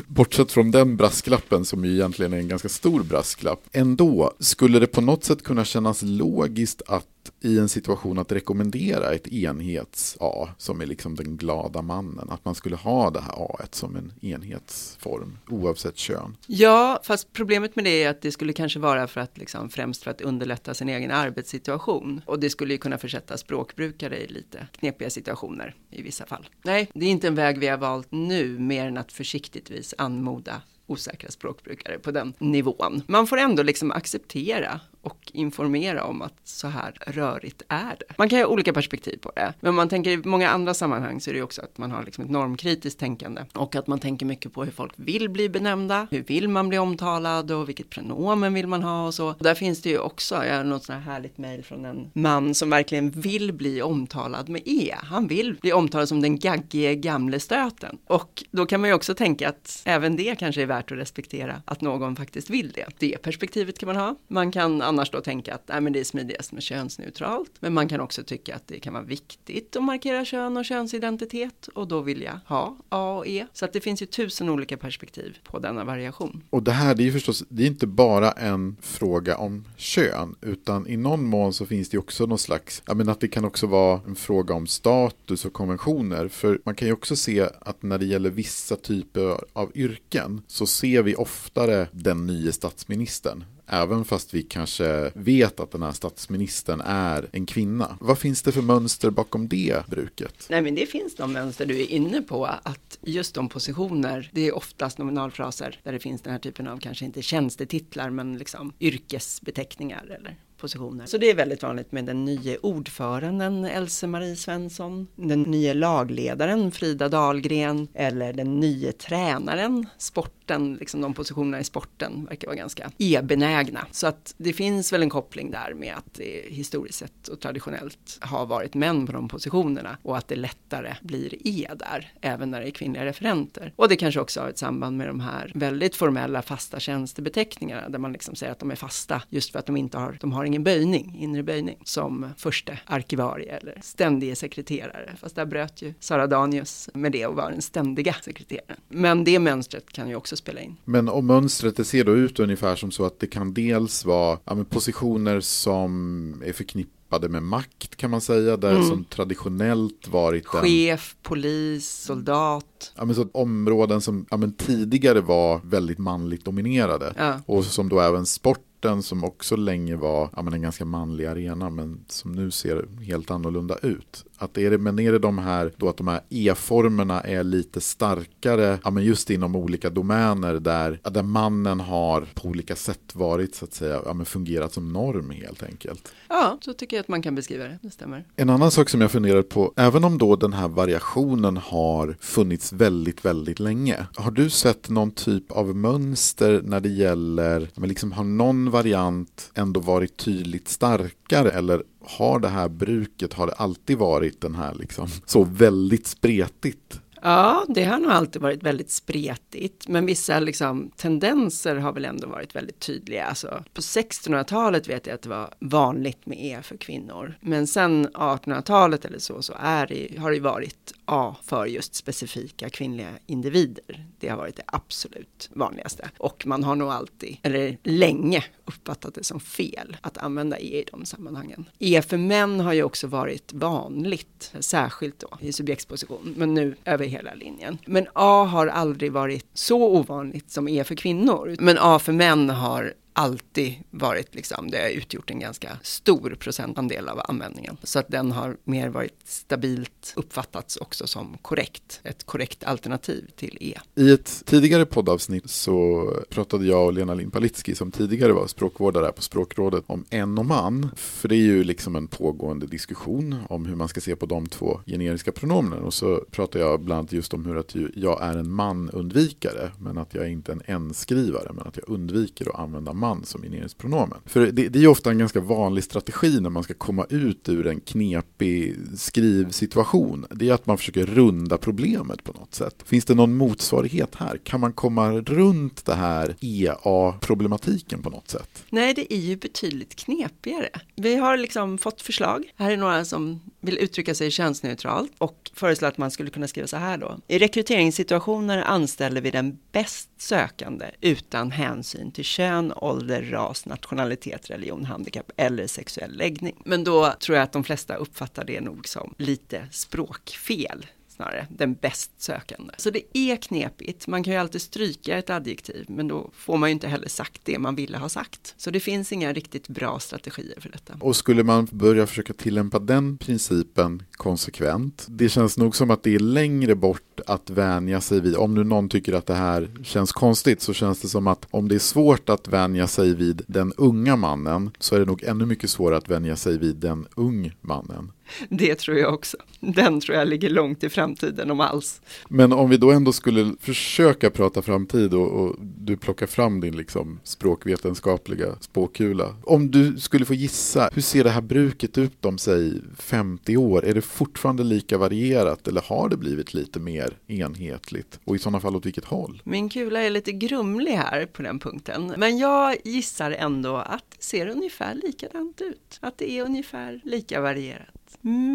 bortsett 0.06 0.52
från 0.52 0.70
den 0.70 0.96
brasklappen 0.96 1.64
som 1.64 1.84
ju 1.84 1.92
egentligen 1.92 2.32
är 2.32 2.38
en 2.38 2.48
ganska 2.48 2.68
stor 2.68 3.02
brasklapp, 3.02 3.60
ändå 3.72 4.32
skulle 4.38 4.78
det 4.78 4.86
på 4.86 5.00
något 5.00 5.24
sätt 5.24 5.42
kunna 5.42 5.64
kännas 5.64 6.02
logiskt 6.02 6.82
att 6.86 7.06
i 7.40 7.58
en 7.58 7.68
situation 7.68 8.18
att 8.18 8.32
rekommendera 8.32 9.12
ett 9.12 9.26
enhets-A 9.26 10.48
som 10.58 10.80
är 10.80 10.86
liksom 10.86 11.14
den 11.14 11.36
glada 11.36 11.82
mannen. 11.82 12.30
Att 12.30 12.44
man 12.44 12.54
skulle 12.54 12.76
ha 12.76 13.10
det 13.10 13.20
här 13.20 13.32
A 13.36 13.58
som 13.70 13.96
en 13.96 14.12
enhetsform 14.20 15.38
oavsett 15.48 15.96
kön. 15.96 16.36
Ja, 16.46 17.00
fast 17.04 17.32
problemet 17.32 17.76
med 17.76 17.84
det 17.84 18.02
är 18.02 18.10
att 18.10 18.22
det 18.22 18.32
skulle 18.32 18.52
kanske 18.52 18.78
vara 18.78 19.06
för 19.06 19.20
att 19.20 19.38
liksom, 19.38 19.70
främst 19.70 20.02
för 20.02 20.10
att 20.10 20.20
underlätta 20.20 20.74
sin 20.74 20.88
egen 20.88 21.10
arbetssituation. 21.10 22.20
Och 22.26 22.40
det 22.40 22.50
skulle 22.50 22.74
ju 22.74 22.78
kunna 22.78 22.98
försätta 22.98 23.36
språkbrukare 23.36 24.18
i 24.18 24.26
lite 24.26 24.66
knepiga 24.72 25.10
situationer 25.10 25.74
i 25.90 26.02
vissa 26.02 26.26
fall. 26.26 26.48
Nej, 26.64 26.90
det 26.94 27.06
är 27.06 27.10
inte 27.10 27.28
en 27.28 27.34
väg 27.34 27.58
vi 27.58 27.66
har 27.66 27.78
valt 27.78 28.08
nu 28.10 28.58
mer 28.58 28.86
än 28.86 28.96
att 28.96 29.12
försiktigtvis 29.12 29.94
anmoda 29.98 30.62
osäkra 30.86 31.30
språkbrukare 31.30 31.98
på 31.98 32.10
den 32.10 32.34
nivån. 32.38 33.02
Man 33.06 33.26
får 33.26 33.36
ändå 33.36 33.62
liksom 33.62 33.90
acceptera 33.90 34.80
och 35.04 35.30
informera 35.32 36.04
om 36.04 36.22
att 36.22 36.34
så 36.44 36.68
här 36.68 36.98
rörigt 37.06 37.62
är 37.68 37.96
det. 37.98 38.14
Man 38.18 38.28
kan 38.28 38.38
ha 38.38 38.46
olika 38.46 38.72
perspektiv 38.72 39.18
på 39.18 39.32
det, 39.36 39.54
men 39.60 39.74
man 39.74 39.88
tänker 39.88 40.10
i 40.10 40.16
många 40.16 40.48
andra 40.48 40.74
sammanhang 40.74 41.20
så 41.20 41.30
är 41.30 41.34
det 41.34 41.42
också 41.42 41.62
att 41.62 41.78
man 41.78 41.90
har 41.90 42.02
liksom 42.02 42.24
ett 42.24 42.30
normkritiskt 42.30 43.00
tänkande 43.00 43.42
och 43.52 43.76
att 43.76 43.86
man 43.86 43.98
tänker 43.98 44.26
mycket 44.26 44.52
på 44.52 44.64
hur 44.64 44.72
folk 44.72 44.92
vill 44.96 45.30
bli 45.30 45.48
benämnda, 45.48 46.06
hur 46.10 46.22
vill 46.22 46.48
man 46.48 46.68
bli 46.68 46.78
omtalad 46.78 47.50
och 47.50 47.68
vilket 47.68 47.90
pronomen 47.90 48.54
vill 48.54 48.66
man 48.66 48.82
ha 48.82 49.06
och 49.06 49.14
så. 49.14 49.28
Och 49.28 49.42
där 49.42 49.54
finns 49.54 49.82
det 49.82 49.90
ju 49.90 49.98
också, 49.98 50.44
jag 50.44 50.56
har 50.56 50.64
något 50.64 50.84
sånt 50.84 51.04
här 51.04 51.12
härligt 51.12 51.38
mejl 51.38 51.64
från 51.64 51.84
en 51.84 52.10
man 52.12 52.54
som 52.54 52.70
verkligen 52.70 53.10
vill 53.10 53.52
bli 53.52 53.82
omtalad 53.82 54.48
med 54.48 54.62
E. 54.64 54.94
Han 55.02 55.26
vill 55.26 55.54
bli 55.54 55.72
omtalad 55.72 56.08
som 56.08 56.20
den 56.20 56.38
gaggige 56.38 56.94
gamle 56.94 57.40
stöten. 57.40 57.98
Och 58.06 58.44
då 58.50 58.66
kan 58.66 58.80
man 58.80 58.90
ju 58.90 58.94
också 58.94 59.14
tänka 59.14 59.48
att 59.48 59.82
även 59.84 60.16
det 60.16 60.38
kanske 60.38 60.62
är 60.62 60.66
värt 60.66 60.92
att 60.92 60.98
respektera, 60.98 61.62
att 61.64 61.80
någon 61.80 62.16
faktiskt 62.16 62.50
vill 62.50 62.72
det. 62.72 62.86
Det 62.98 63.22
perspektivet 63.22 63.78
kan 63.78 63.86
man 63.86 63.96
ha. 63.96 64.16
Man 64.28 64.52
kan 64.52 64.82
annars 64.94 65.10
då 65.10 65.20
tänka 65.20 65.54
att 65.54 65.68
nej, 65.68 65.80
men 65.80 65.92
det 65.92 66.00
är 66.00 66.04
smidigast 66.04 66.52
med 66.52 66.62
könsneutralt. 66.62 67.50
Men 67.60 67.74
man 67.74 67.88
kan 67.88 68.00
också 68.00 68.22
tycka 68.22 68.56
att 68.56 68.68
det 68.68 68.80
kan 68.80 68.92
vara 68.92 69.02
viktigt 69.02 69.76
att 69.76 69.84
markera 69.84 70.24
kön 70.24 70.56
och 70.56 70.64
könsidentitet 70.64 71.68
och 71.74 71.88
då 71.88 72.00
vill 72.00 72.22
jag 72.22 72.38
ha 72.46 72.76
A 72.88 73.16
och 73.18 73.26
E. 73.26 73.46
Så 73.52 73.64
att 73.64 73.72
det 73.72 73.80
finns 73.80 74.02
ju 74.02 74.06
tusen 74.06 74.48
olika 74.48 74.76
perspektiv 74.76 75.38
på 75.44 75.58
denna 75.58 75.84
variation. 75.84 76.42
Och 76.50 76.62
det 76.62 76.72
här 76.72 76.94
det 76.94 77.02
är 77.02 77.04
ju 77.04 77.12
förstås, 77.12 77.44
det 77.48 77.62
är 77.62 77.66
inte 77.66 77.86
bara 77.86 78.30
en 78.32 78.76
fråga 78.80 79.36
om 79.36 79.64
kön 79.76 80.34
utan 80.40 80.86
i 80.86 80.96
någon 80.96 81.24
mån 81.24 81.52
så 81.52 81.66
finns 81.66 81.88
det 81.88 81.98
också 81.98 82.26
någon 82.26 82.38
slags, 82.38 82.82
ja 82.86 82.94
men 82.94 83.08
att 83.08 83.20
det 83.20 83.28
kan 83.28 83.44
också 83.44 83.66
vara 83.66 84.00
en 84.06 84.14
fråga 84.14 84.54
om 84.54 84.66
status 84.66 85.44
och 85.44 85.52
konventioner. 85.52 86.28
För 86.28 86.60
man 86.64 86.74
kan 86.74 86.88
ju 86.88 86.94
också 86.94 87.16
se 87.16 87.48
att 87.60 87.82
när 87.82 87.98
det 87.98 88.06
gäller 88.06 88.30
vissa 88.30 88.76
typer 88.76 89.36
av 89.52 89.72
yrken 89.74 90.42
så 90.46 90.66
ser 90.66 91.02
vi 91.02 91.14
oftare 91.14 91.88
den 91.92 92.26
nya 92.26 92.52
statsministern 92.52 93.44
även 93.66 94.04
fast 94.04 94.34
vi 94.34 94.42
kanske 94.42 95.10
vet 95.14 95.60
att 95.60 95.70
den 95.70 95.82
här 95.82 95.92
statsministern 95.92 96.80
är 96.84 97.28
en 97.32 97.46
kvinna. 97.46 97.96
Vad 98.00 98.18
finns 98.18 98.42
det 98.42 98.52
för 98.52 98.62
mönster 98.62 99.10
bakom 99.10 99.48
det 99.48 99.86
bruket? 99.86 100.46
Nej, 100.50 100.62
men 100.62 100.74
det 100.74 100.86
finns 100.86 101.16
de 101.16 101.32
mönster 101.32 101.66
du 101.66 101.80
är 101.80 101.90
inne 101.90 102.22
på, 102.22 102.46
att 102.46 102.98
just 103.02 103.34
de 103.34 103.48
positioner, 103.48 104.30
det 104.32 104.48
är 104.48 104.56
oftast 104.56 104.98
nominalfraser 104.98 105.80
där 105.82 105.92
det 105.92 105.98
finns 105.98 106.22
den 106.22 106.32
här 106.32 106.40
typen 106.40 106.68
av, 106.68 106.78
kanske 106.78 107.04
inte 107.04 107.22
tjänstetitlar, 107.22 108.10
men 108.10 108.38
liksom 108.38 108.72
yrkesbeteckningar 108.80 110.04
eller 110.18 110.36
positioner. 110.64 111.06
Så 111.06 111.18
det 111.18 111.30
är 111.30 111.34
väldigt 111.34 111.62
vanligt 111.62 111.92
med 111.92 112.04
den 112.04 112.24
nya 112.24 112.56
ordföranden 112.62 113.64
Else-Marie 113.64 114.36
Svensson, 114.36 115.06
den 115.16 115.42
nya 115.42 115.74
lagledaren 115.74 116.70
Frida 116.70 117.08
Dahlgren 117.08 117.88
eller 117.94 118.32
den 118.32 118.60
nya 118.60 118.92
tränaren, 118.92 119.86
sporten, 119.98 120.74
liksom 120.74 121.00
de 121.00 121.14
positionerna 121.14 121.60
i 121.60 121.64
sporten 121.64 122.24
verkar 122.24 122.48
vara 122.48 122.56
ganska 122.56 122.90
e-benägna. 122.98 123.86
Så 123.90 124.06
att 124.06 124.34
det 124.38 124.52
finns 124.52 124.92
väl 124.92 125.02
en 125.02 125.10
koppling 125.10 125.50
där 125.50 125.74
med 125.74 125.94
att 125.96 126.14
det 126.14 126.44
historiskt 126.48 126.98
sett 126.98 127.28
och 127.28 127.40
traditionellt 127.40 128.18
har 128.20 128.46
varit 128.46 128.74
män 128.74 129.06
på 129.06 129.12
de 129.12 129.28
positionerna 129.28 129.96
och 130.02 130.16
att 130.16 130.28
det 130.28 130.36
lättare 130.36 130.94
blir 131.02 131.46
e 131.48 131.68
där, 131.76 132.12
även 132.20 132.50
när 132.50 132.60
det 132.60 132.66
är 132.66 132.70
kvinnliga 132.70 133.04
referenter. 133.04 133.72
Och 133.76 133.88
det 133.88 133.96
kanske 133.96 134.20
också 134.20 134.40
har 134.40 134.48
ett 134.48 134.58
samband 134.58 134.96
med 134.96 135.08
de 135.08 135.20
här 135.20 135.52
väldigt 135.54 135.96
formella 135.96 136.42
fasta 136.42 136.80
tjänstebeteckningarna 136.80 137.88
där 137.88 137.98
man 137.98 138.12
liksom 138.12 138.34
säger 138.34 138.52
att 138.52 138.58
de 138.58 138.70
är 138.70 138.76
fasta 138.76 139.22
just 139.30 139.52
för 139.52 139.58
att 139.58 139.66
de 139.66 139.76
inte 139.76 139.98
har, 139.98 140.18
de 140.20 140.32
har 140.32 140.44
ingen 140.44 140.53
böjning, 140.58 141.16
inre 141.18 141.42
böjning, 141.42 141.78
som 141.84 142.26
första 142.36 142.72
arkivarie 142.86 143.56
eller 143.56 143.78
ständige 143.82 144.36
sekreterare. 144.36 145.10
Fast 145.20 145.36
där 145.36 145.46
bröt 145.46 145.82
ju 145.82 145.94
Sara 146.00 146.26
Danius 146.26 146.90
med 146.94 147.12
det 147.12 147.26
och 147.26 147.34
var 147.34 147.50
den 147.50 147.62
ständiga 147.62 148.14
sekreteraren. 148.22 148.80
Men 148.88 149.24
det 149.24 149.38
mönstret 149.38 149.92
kan 149.92 150.08
ju 150.08 150.16
också 150.16 150.36
spela 150.36 150.60
in. 150.60 150.76
Men 150.84 151.08
om 151.08 151.26
mönstret 151.26 151.76
det 151.76 151.84
ser 151.84 152.04
då 152.04 152.12
ut 152.14 152.40
ungefär 152.40 152.76
som 152.76 152.90
så 152.90 153.04
att 153.04 153.20
det 153.20 153.26
kan 153.26 153.54
dels 153.54 154.04
vara 154.04 154.38
ja, 154.44 154.64
positioner 154.70 155.40
som 155.40 156.42
är 156.46 156.52
förknippade 156.52 157.28
med 157.28 157.42
makt 157.42 157.96
kan 157.96 158.10
man 158.10 158.20
säga, 158.20 158.56
där 158.56 158.72
mm. 158.72 158.84
som 158.84 159.04
traditionellt 159.04 160.08
varit 160.08 160.54
en... 160.54 160.60
Chef, 160.60 161.16
polis, 161.22 161.88
soldat. 161.88 162.92
Ja, 162.96 163.04
men 163.04 163.14
så 163.14 163.28
områden 163.32 164.00
som 164.00 164.26
ja, 164.30 164.36
men 164.36 164.52
tidigare 164.52 165.20
var 165.20 165.60
väldigt 165.64 165.98
manligt 165.98 166.44
dominerade 166.44 167.14
ja. 167.16 167.40
och 167.46 167.64
som 167.64 167.88
då 167.88 168.00
även 168.00 168.26
sport 168.26 168.73
sporten 168.84 169.02
som 169.02 169.24
också 169.24 169.56
länge 169.56 169.96
var 169.96 170.30
ja, 170.36 170.52
en 170.52 170.62
ganska 170.62 170.84
manlig 170.84 171.26
arena 171.26 171.70
men 171.70 172.04
som 172.08 172.32
nu 172.32 172.50
ser 172.50 172.86
helt 173.02 173.30
annorlunda 173.30 173.76
ut. 173.82 174.24
Att 174.38 174.58
är 174.58 174.70
det, 174.70 174.78
men 174.78 174.98
är 174.98 175.12
det 175.12 175.18
de 175.18 175.38
här, 175.38 175.72
då 175.76 175.88
att 175.88 175.96
de 175.96 176.08
här 176.08 176.20
E-formerna 176.28 177.20
är 177.20 177.44
lite 177.44 177.80
starkare, 177.80 178.78
ja 178.84 178.90
men 178.90 179.04
just 179.04 179.30
inom 179.30 179.56
olika 179.56 179.90
domäner 179.90 180.54
där, 180.54 181.00
där 181.02 181.22
mannen 181.22 181.80
har 181.80 182.26
på 182.34 182.48
olika 182.48 182.76
sätt 182.76 183.14
varit 183.14 183.54
så 183.54 183.64
att 183.64 183.74
säga, 183.74 184.00
ja 184.04 184.12
men 184.12 184.26
fungerat 184.26 184.72
som 184.72 184.92
norm 184.92 185.30
helt 185.30 185.62
enkelt. 185.62 186.12
Ja, 186.28 186.58
så 186.60 186.72
tycker 186.72 186.96
jag 186.96 187.02
att 187.02 187.08
man 187.08 187.22
kan 187.22 187.34
beskriva 187.34 187.64
det, 187.64 187.78
det 187.82 187.90
stämmer. 187.90 188.24
En 188.36 188.50
annan 188.50 188.70
sak 188.70 188.88
som 188.88 189.00
jag 189.00 189.10
funderar 189.10 189.42
på, 189.42 189.72
även 189.76 190.04
om 190.04 190.18
då 190.18 190.36
den 190.36 190.52
här 190.52 190.68
variationen 190.68 191.56
har 191.56 192.16
funnits 192.20 192.72
väldigt, 192.72 193.24
väldigt 193.24 193.60
länge, 193.60 194.06
har 194.16 194.30
du 194.30 194.50
sett 194.50 194.90
någon 194.90 195.10
typ 195.10 195.52
av 195.52 195.76
mönster 195.76 196.60
när 196.64 196.80
det 196.80 196.88
gäller, 196.88 197.68
men 197.74 197.88
liksom 197.88 198.12
har 198.12 198.24
någon 198.24 198.70
variant 198.74 199.50
ändå 199.54 199.80
varit 199.80 200.16
tydligt 200.16 200.68
starkare 200.68 201.50
eller 201.50 201.82
har 202.00 202.38
det 202.38 202.48
här 202.48 202.68
bruket, 202.68 203.32
har 203.32 203.46
det 203.46 203.52
alltid 203.52 203.98
varit 203.98 204.40
den 204.40 204.54
här 204.54 204.74
liksom 204.74 205.08
så 205.26 205.44
väldigt 205.44 206.06
spretigt? 206.06 207.00
Ja, 207.26 207.64
det 207.68 207.84
har 207.84 207.98
nog 207.98 208.10
alltid 208.10 208.42
varit 208.42 208.62
väldigt 208.62 208.90
spretigt, 208.90 209.88
men 209.88 210.06
vissa 210.06 210.40
liksom, 210.40 210.90
tendenser 210.96 211.76
har 211.76 211.92
väl 211.92 212.04
ändå 212.04 212.28
varit 212.28 212.56
väldigt 212.56 212.80
tydliga. 212.80 213.24
Alltså, 213.24 213.64
på 213.74 213.80
1600-talet 213.80 214.88
vet 214.88 215.06
jag 215.06 215.14
att 215.14 215.22
det 215.22 215.28
var 215.28 215.54
vanligt 215.58 216.26
med 216.26 216.38
E 216.40 216.58
för 216.62 216.76
kvinnor, 216.76 217.38
men 217.40 217.66
sen 217.66 218.08
1800-talet 218.08 219.04
eller 219.04 219.18
så, 219.18 219.42
så 219.42 219.52
är 219.58 219.86
det, 219.86 220.18
har 220.18 220.30
det 220.30 220.40
varit 220.40 220.94
A 221.04 221.36
för 221.42 221.66
just 221.66 221.94
specifika 221.94 222.70
kvinnliga 222.70 223.10
individer. 223.26 224.06
Det 224.20 224.28
har 224.28 224.36
varit 224.36 224.56
det 224.56 224.62
absolut 224.66 225.50
vanligaste. 225.52 226.10
Och 226.18 226.46
man 226.46 226.64
har 226.64 226.76
nog 226.76 226.90
alltid, 226.90 227.36
eller 227.42 227.78
länge, 227.82 228.44
uppfattat 228.64 229.14
det 229.14 229.24
som 229.24 229.40
fel 229.40 229.96
att 230.00 230.18
använda 230.18 230.58
E 230.58 230.78
i 230.80 230.84
de 230.90 231.04
sammanhangen. 231.04 231.68
E 231.78 232.02
för 232.02 232.16
män 232.16 232.60
har 232.60 232.72
ju 232.72 232.82
också 232.82 233.06
varit 233.06 233.52
vanligt, 233.52 234.52
särskilt 234.60 235.18
då 235.18 235.38
i 235.40 235.52
subjektsposition, 235.52 236.34
men 236.36 236.54
nu 236.54 236.76
över 236.84 237.06
hela 237.06 237.34
linjen. 237.34 237.78
Men 237.86 238.06
A 238.12 238.44
har 238.44 238.66
aldrig 238.66 239.12
varit 239.12 239.46
så 239.54 239.82
ovanligt 239.82 240.50
som 240.50 240.68
E 240.68 240.84
för 240.84 240.94
kvinnor. 240.94 241.56
Men 241.60 241.78
A 241.80 241.98
för 241.98 242.12
män 242.12 242.50
har 242.50 242.94
alltid 243.14 243.74
varit 243.90 244.34
liksom, 244.34 244.70
det 244.70 244.78
har 244.78 244.88
utgjort 244.88 245.30
en 245.30 245.38
ganska 245.38 245.78
stor 245.82 246.36
procentandel 246.40 247.08
av 247.08 247.20
användningen. 247.28 247.76
Så 247.82 247.98
att 247.98 248.08
den 248.08 248.32
har 248.32 248.56
mer 248.64 248.88
varit 248.88 249.18
stabilt 249.24 250.12
uppfattats 250.16 250.76
också 250.76 251.06
som 251.06 251.36
korrekt, 251.42 252.00
ett 252.04 252.24
korrekt 252.24 252.64
alternativ 252.64 253.30
till 253.36 253.58
E. 253.60 253.78
I 253.94 254.12
ett 254.12 254.42
tidigare 254.46 254.86
poddavsnitt 254.86 255.50
så 255.50 256.10
pratade 256.30 256.66
jag 256.66 256.86
och 256.86 256.92
Lena 256.92 257.14
Limpalitski 257.14 257.74
som 257.74 257.90
tidigare 257.90 258.32
var 258.32 258.46
språkvårdare 258.46 259.12
på 259.12 259.22
språkrådet 259.22 259.84
om 259.86 260.04
en 260.10 260.38
och 260.38 260.46
man. 260.46 260.90
För 260.96 261.28
det 261.28 261.36
är 261.36 261.38
ju 261.38 261.64
liksom 261.64 261.96
en 261.96 262.08
pågående 262.08 262.66
diskussion 262.66 263.36
om 263.48 263.66
hur 263.66 263.76
man 263.76 263.88
ska 263.88 264.00
se 264.00 264.16
på 264.16 264.26
de 264.26 264.46
två 264.46 264.80
generiska 264.86 265.32
pronomen. 265.32 265.78
Och 265.78 265.94
så 265.94 266.24
pratade 266.30 266.64
jag 266.64 266.80
bland 266.80 266.98
annat 266.98 267.12
just 267.12 267.34
om 267.34 267.46
hur 267.46 267.56
att 267.56 267.74
jag 267.94 268.22
är 268.22 268.36
en 268.36 268.50
man-undvikare 268.50 269.70
men 269.78 269.98
att 269.98 270.14
jag 270.14 270.24
är 270.24 270.28
inte 270.28 270.52
en 270.52 270.62
en-skrivare 270.64 271.52
men 271.52 271.66
att 271.66 271.76
jag 271.76 271.88
undviker 271.88 272.48
att 272.48 272.60
använda 272.60 272.92
man 272.92 273.03
som 273.24 273.44
ineringspronomen. 273.44 274.18
För 274.24 274.46
det, 274.46 274.68
det 274.68 274.84
är 274.84 274.88
ofta 274.88 275.10
en 275.10 275.18
ganska 275.18 275.40
vanlig 275.40 275.84
strategi 275.84 276.40
när 276.40 276.50
man 276.50 276.62
ska 276.62 276.74
komma 276.74 277.06
ut 277.10 277.48
ur 277.48 277.66
en 277.66 277.80
knepig 277.80 278.76
skrivsituation. 278.96 280.26
Det 280.30 280.48
är 280.48 280.52
att 280.52 280.66
man 280.66 280.78
försöker 280.78 281.06
runda 281.06 281.58
problemet 281.58 282.24
på 282.24 282.32
något 282.32 282.54
sätt. 282.54 282.74
Finns 282.84 283.04
det 283.04 283.14
någon 283.14 283.36
motsvarighet 283.36 284.14
här? 284.14 284.40
Kan 284.44 284.60
man 284.60 284.72
komma 284.72 285.12
runt 285.12 285.84
det 285.84 285.94
här 285.94 286.36
EA-problematiken 286.40 288.02
på 288.02 288.10
något 288.10 288.28
sätt? 288.28 288.64
Nej, 288.70 288.94
det 288.94 289.14
är 289.14 289.20
ju 289.20 289.36
betydligt 289.36 289.96
knepigare. 289.96 290.68
Vi 290.96 291.16
har 291.16 291.36
liksom 291.36 291.78
fått 291.78 292.02
förslag. 292.02 292.52
Här 292.56 292.70
är 292.70 292.76
några 292.76 293.04
som 293.04 293.40
vill 293.64 293.78
uttrycka 293.78 294.14
sig 294.14 294.30
könsneutralt 294.30 295.12
och 295.18 295.50
föreslår 295.54 295.88
att 295.88 295.98
man 295.98 296.10
skulle 296.10 296.30
kunna 296.30 296.48
skriva 296.48 296.66
så 296.66 296.76
här 296.76 296.96
då. 296.96 297.18
I 297.28 297.38
rekryteringssituationer 297.38 298.62
anställer 298.62 299.20
vi 299.20 299.30
den 299.30 299.58
bäst 299.72 300.10
sökande 300.16 300.86
utan 301.00 301.50
hänsyn 301.50 302.12
till 302.12 302.24
kön, 302.24 302.72
ålder, 302.76 303.22
ras, 303.22 303.66
nationalitet, 303.66 304.50
religion, 304.50 304.84
handikapp 304.84 305.30
eller 305.36 305.66
sexuell 305.66 306.16
läggning. 306.16 306.62
Men 306.64 306.84
då 306.84 307.14
tror 307.20 307.36
jag 307.36 307.42
att 307.42 307.52
de 307.52 307.64
flesta 307.64 307.94
uppfattar 307.94 308.44
det 308.44 308.60
nog 308.60 308.88
som 308.88 309.14
lite 309.18 309.66
språkfel 309.70 310.86
snarare, 311.16 311.46
den 311.50 311.74
bäst 311.74 312.10
sökande. 312.22 312.74
Så 312.76 312.90
det 312.90 313.18
är 313.18 313.36
knepigt, 313.36 314.06
man 314.06 314.22
kan 314.24 314.32
ju 314.32 314.40
alltid 314.40 314.62
stryka 314.62 315.18
ett 315.18 315.30
adjektiv, 315.30 315.84
men 315.88 316.08
då 316.08 316.30
får 316.34 316.56
man 316.56 316.68
ju 316.68 316.72
inte 316.72 316.88
heller 316.88 317.08
sagt 317.08 317.40
det 317.44 317.58
man 317.58 317.74
ville 317.74 317.98
ha 317.98 318.08
sagt. 318.08 318.54
Så 318.56 318.70
det 318.70 318.80
finns 318.80 319.12
inga 319.12 319.32
riktigt 319.32 319.68
bra 319.68 319.98
strategier 319.98 320.60
för 320.60 320.68
detta. 320.68 320.94
Och 321.00 321.16
skulle 321.16 321.44
man 321.44 321.68
börja 321.70 322.06
försöka 322.06 322.32
tillämpa 322.32 322.78
den 322.78 323.18
principen 323.18 324.02
konsekvent, 324.12 325.06
det 325.08 325.28
känns 325.28 325.58
nog 325.58 325.76
som 325.76 325.90
att 325.90 326.02
det 326.02 326.14
är 326.14 326.18
längre 326.18 326.74
bort 326.74 327.20
att 327.26 327.50
vänja 327.50 328.00
sig 328.00 328.20
vid, 328.20 328.36
om 328.36 328.54
nu 328.54 328.64
någon 328.64 328.88
tycker 328.88 329.12
att 329.12 329.26
det 329.26 329.34
här 329.34 329.70
känns 329.82 330.12
konstigt, 330.12 330.62
så 330.62 330.72
känns 330.72 331.00
det 331.00 331.08
som 331.08 331.26
att 331.26 331.46
om 331.50 331.68
det 331.68 331.74
är 331.74 331.78
svårt 331.78 332.28
att 332.28 332.48
vänja 332.48 332.86
sig 332.86 333.14
vid 333.14 333.42
den 333.46 333.72
unga 333.76 334.16
mannen, 334.16 334.70
så 334.78 334.94
är 334.94 334.98
det 334.98 335.06
nog 335.06 335.22
ännu 335.22 335.46
mycket 335.46 335.70
svårare 335.70 335.98
att 335.98 336.08
vänja 336.08 336.36
sig 336.36 336.58
vid 336.58 336.76
den 336.76 337.06
ung 337.14 337.52
mannen. 337.60 338.12
Det 338.48 338.74
tror 338.74 338.98
jag 338.98 339.14
också. 339.14 339.36
Den 339.60 340.00
tror 340.00 340.18
jag 340.18 340.28
ligger 340.28 340.50
långt 340.50 340.84
i 340.84 340.88
framtiden 340.88 341.50
om 341.50 341.60
alls. 341.60 342.00
Men 342.28 342.52
om 342.52 342.70
vi 342.70 342.76
då 342.76 342.90
ändå 342.90 343.12
skulle 343.12 343.54
försöka 343.60 344.30
prata 344.30 344.62
framtid 344.62 345.14
och, 345.14 345.28
och 345.28 345.56
du 345.60 345.96
plockar 345.96 346.26
fram 346.26 346.60
din 346.60 346.76
liksom 346.76 347.20
språkvetenskapliga 347.24 348.56
spåkula. 348.60 349.36
Om 349.44 349.70
du 349.70 349.96
skulle 349.96 350.24
få 350.24 350.34
gissa, 350.34 350.90
hur 350.92 351.02
ser 351.02 351.24
det 351.24 351.30
här 351.30 351.40
bruket 351.40 351.98
ut 351.98 352.24
om 352.24 352.38
säg 352.38 352.72
50 352.98 353.56
år? 353.56 353.84
Är 353.84 353.94
det 353.94 354.02
fortfarande 354.02 354.64
lika 354.64 354.98
varierat 354.98 355.68
eller 355.68 355.80
har 355.80 356.08
det 356.08 356.16
blivit 356.16 356.54
lite 356.54 356.80
mer 356.80 357.18
enhetligt? 357.26 358.20
Och 358.24 358.36
i 358.36 358.38
sådana 358.38 358.60
fall 358.60 358.76
åt 358.76 358.86
vilket 358.86 359.04
håll? 359.04 359.42
Min 359.44 359.68
kula 359.68 360.02
är 360.02 360.10
lite 360.10 360.32
grumlig 360.32 360.92
här 360.92 361.26
på 361.26 361.42
den 361.42 361.58
punkten. 361.58 362.14
Men 362.16 362.38
jag 362.38 362.76
gissar 362.84 363.30
ändå 363.30 363.76
att 363.76 364.04
det 364.18 364.24
ser 364.24 364.46
ungefär 364.46 364.94
likadant 364.94 365.60
ut. 365.60 365.98
Att 366.00 366.18
det 366.18 366.30
är 366.30 366.44
ungefär 366.44 367.00
lika 367.04 367.40
varierat. 367.40 367.93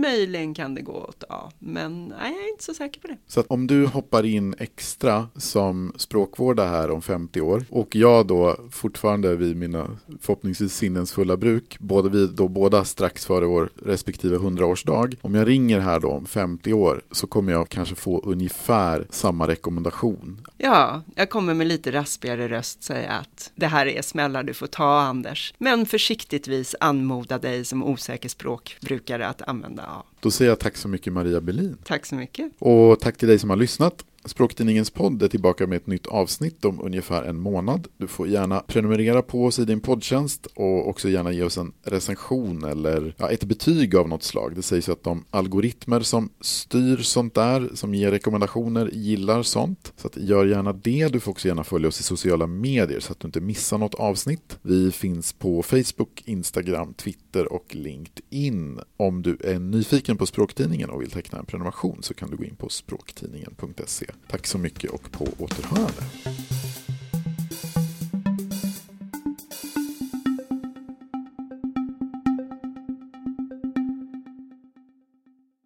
Möjligen 0.02 0.54
kan 0.54 0.76
det 0.76 0.82
gå 0.82 0.94
åt 0.94 1.24
A, 1.30 1.52
men 1.60 2.06
nej, 2.06 2.34
jag 2.34 2.46
är 2.46 2.52
inte 2.52 2.64
så 2.64 2.74
säker 2.74 3.02
på 3.02 3.08
det. 3.08 3.18
Så 3.28 3.44
om 3.48 3.68
du 3.68 3.86
hoppar 3.86 4.26
in 4.26 4.56
extra 4.58 5.28
som 5.36 5.94
språkvårdare 5.96 6.68
här 6.68 6.92
om 6.92 7.02
50 7.02 7.42
år 7.42 7.66
och 7.70 7.96
jag 7.96 8.28
då 8.28 8.56
fortfarande 8.72 9.36
vid 9.36 9.58
mina 9.58 9.98
förhoppningsvis 10.22 10.74
sinnens 10.74 11.12
fulla 11.12 11.38
bruk, 11.38 11.78
både 11.80 12.10
vi 12.10 12.28
då 12.28 12.48
båda 12.48 12.86
strax 12.86 13.26
före 13.26 13.46
vår 13.46 13.70
respektive 13.86 14.38
100-årsdag. 14.38 15.16
Om 15.22 15.36
jag 15.36 15.48
ringer 15.48 15.80
här 15.80 16.00
då 16.00 16.10
om 16.10 16.26
50 16.26 16.74
år 16.74 17.02
så 17.12 17.28
kommer 17.28 17.52
jag 17.52 17.70
kanske 17.70 17.96
få 17.96 18.22
ungefär 18.22 19.08
samma 19.10 19.48
rekommendation. 19.48 20.42
Ja, 20.58 21.02
jag 21.16 21.30
kommer 21.30 21.54
med 21.54 21.68
lite 21.68 21.92
raspigare 21.92 22.48
röst 22.48 22.84
säga 22.84 23.12
att 23.12 23.52
det 23.56 23.68
här 23.68 23.86
är 23.86 24.02
smällar 24.02 24.44
du 24.44 24.54
får 24.54 24.68
ta 24.68 25.00
Anders, 25.00 25.54
men 25.58 25.86
försiktigtvis 25.86 26.76
anmoda 26.80 27.40
dig 27.40 27.66
som 27.66 27.84
osäker 27.84 28.30
språkbrukare 28.30 29.28
att 29.28 29.42
använda 29.50 29.84
A. 29.84 30.04
Då 30.20 30.32
säger 30.32 30.52
jag 30.52 30.60
tack 30.60 30.78
så 30.78 30.88
mycket 30.88 31.14
Maria 31.14 31.42
Berlin. 31.42 31.78
Tack 31.84 32.06
så 32.06 32.16
mycket. 32.16 32.52
Och 32.60 33.00
tack 33.00 33.18
till 33.18 33.28
dig 33.28 33.40
som 33.40 33.50
har 33.50 33.58
lyssnat. 33.58 34.06
Språktidningens 34.30 34.90
podd 34.90 35.24
är 35.24 35.28
tillbaka 35.28 35.68
med 35.68 35.76
ett 35.76 35.88
nytt 35.88 36.08
avsnitt 36.08 36.66
om 36.66 36.82
ungefär 36.82 37.24
en 37.24 37.40
månad. 37.40 37.88
Du 37.98 38.08
får 38.08 38.28
gärna 38.28 38.60
prenumerera 38.60 39.22
på 39.22 39.46
oss 39.46 39.60
i 39.60 39.66
din 39.66 39.80
poddtjänst 39.80 40.46
och 40.46 40.90
också 40.90 41.10
gärna 41.10 41.32
ge 41.32 41.44
oss 41.44 41.58
en 41.58 41.74
recension 41.84 42.64
eller 42.64 43.16
ja, 43.18 43.30
ett 43.30 43.44
betyg 43.44 43.96
av 43.96 44.10
något 44.10 44.24
slag. 44.24 44.56
Det 44.56 44.62
sägs 44.62 44.90
att 44.90 45.04
de 45.04 45.26
algoritmer 45.30 46.00
som 46.00 46.30
styr 46.42 46.98
sånt 46.98 47.36
där, 47.36 47.70
som 47.74 47.96
ger 47.96 48.12
rekommendationer, 48.12 48.90
gillar 48.94 49.44
sånt. 49.44 49.94
Så 49.98 50.08
att 50.08 50.18
gör 50.18 50.46
gärna 50.46 50.74
det. 50.74 51.08
Du 51.08 51.20
får 51.20 51.32
också 51.32 51.48
gärna 51.48 51.64
följa 51.64 51.88
oss 51.88 52.00
i 52.00 52.04
sociala 52.04 52.48
medier 52.48 53.00
så 53.00 53.12
att 53.12 53.20
du 53.20 53.28
inte 53.28 53.42
missar 53.42 53.78
något 53.78 53.96
avsnitt. 53.96 54.58
Vi 54.62 54.92
finns 54.92 55.34
på 55.34 55.64
Facebook, 55.64 56.24
Instagram, 56.26 56.94
Twitter 56.94 57.54
och 57.54 57.76
LinkedIn. 57.76 58.80
Om 58.98 59.22
du 59.22 59.38
är 59.44 59.60
nyfiken 59.60 60.18
på 60.18 60.26
Språktidningen 60.26 60.90
och 60.90 61.02
vill 61.02 61.12
teckna 61.12 61.40
en 61.40 61.46
prenumeration 61.46 62.04
så 62.04 62.14
kan 62.14 62.30
du 62.30 62.38
gå 62.38 62.44
in 62.44 62.56
på 62.56 62.70
språktidningen.se. 62.70 64.06
Tack 64.28 64.48
så 64.48 64.58
mycket 64.58 64.92
och 64.92 65.12
på 65.12 65.28
återhörande. 65.38 66.04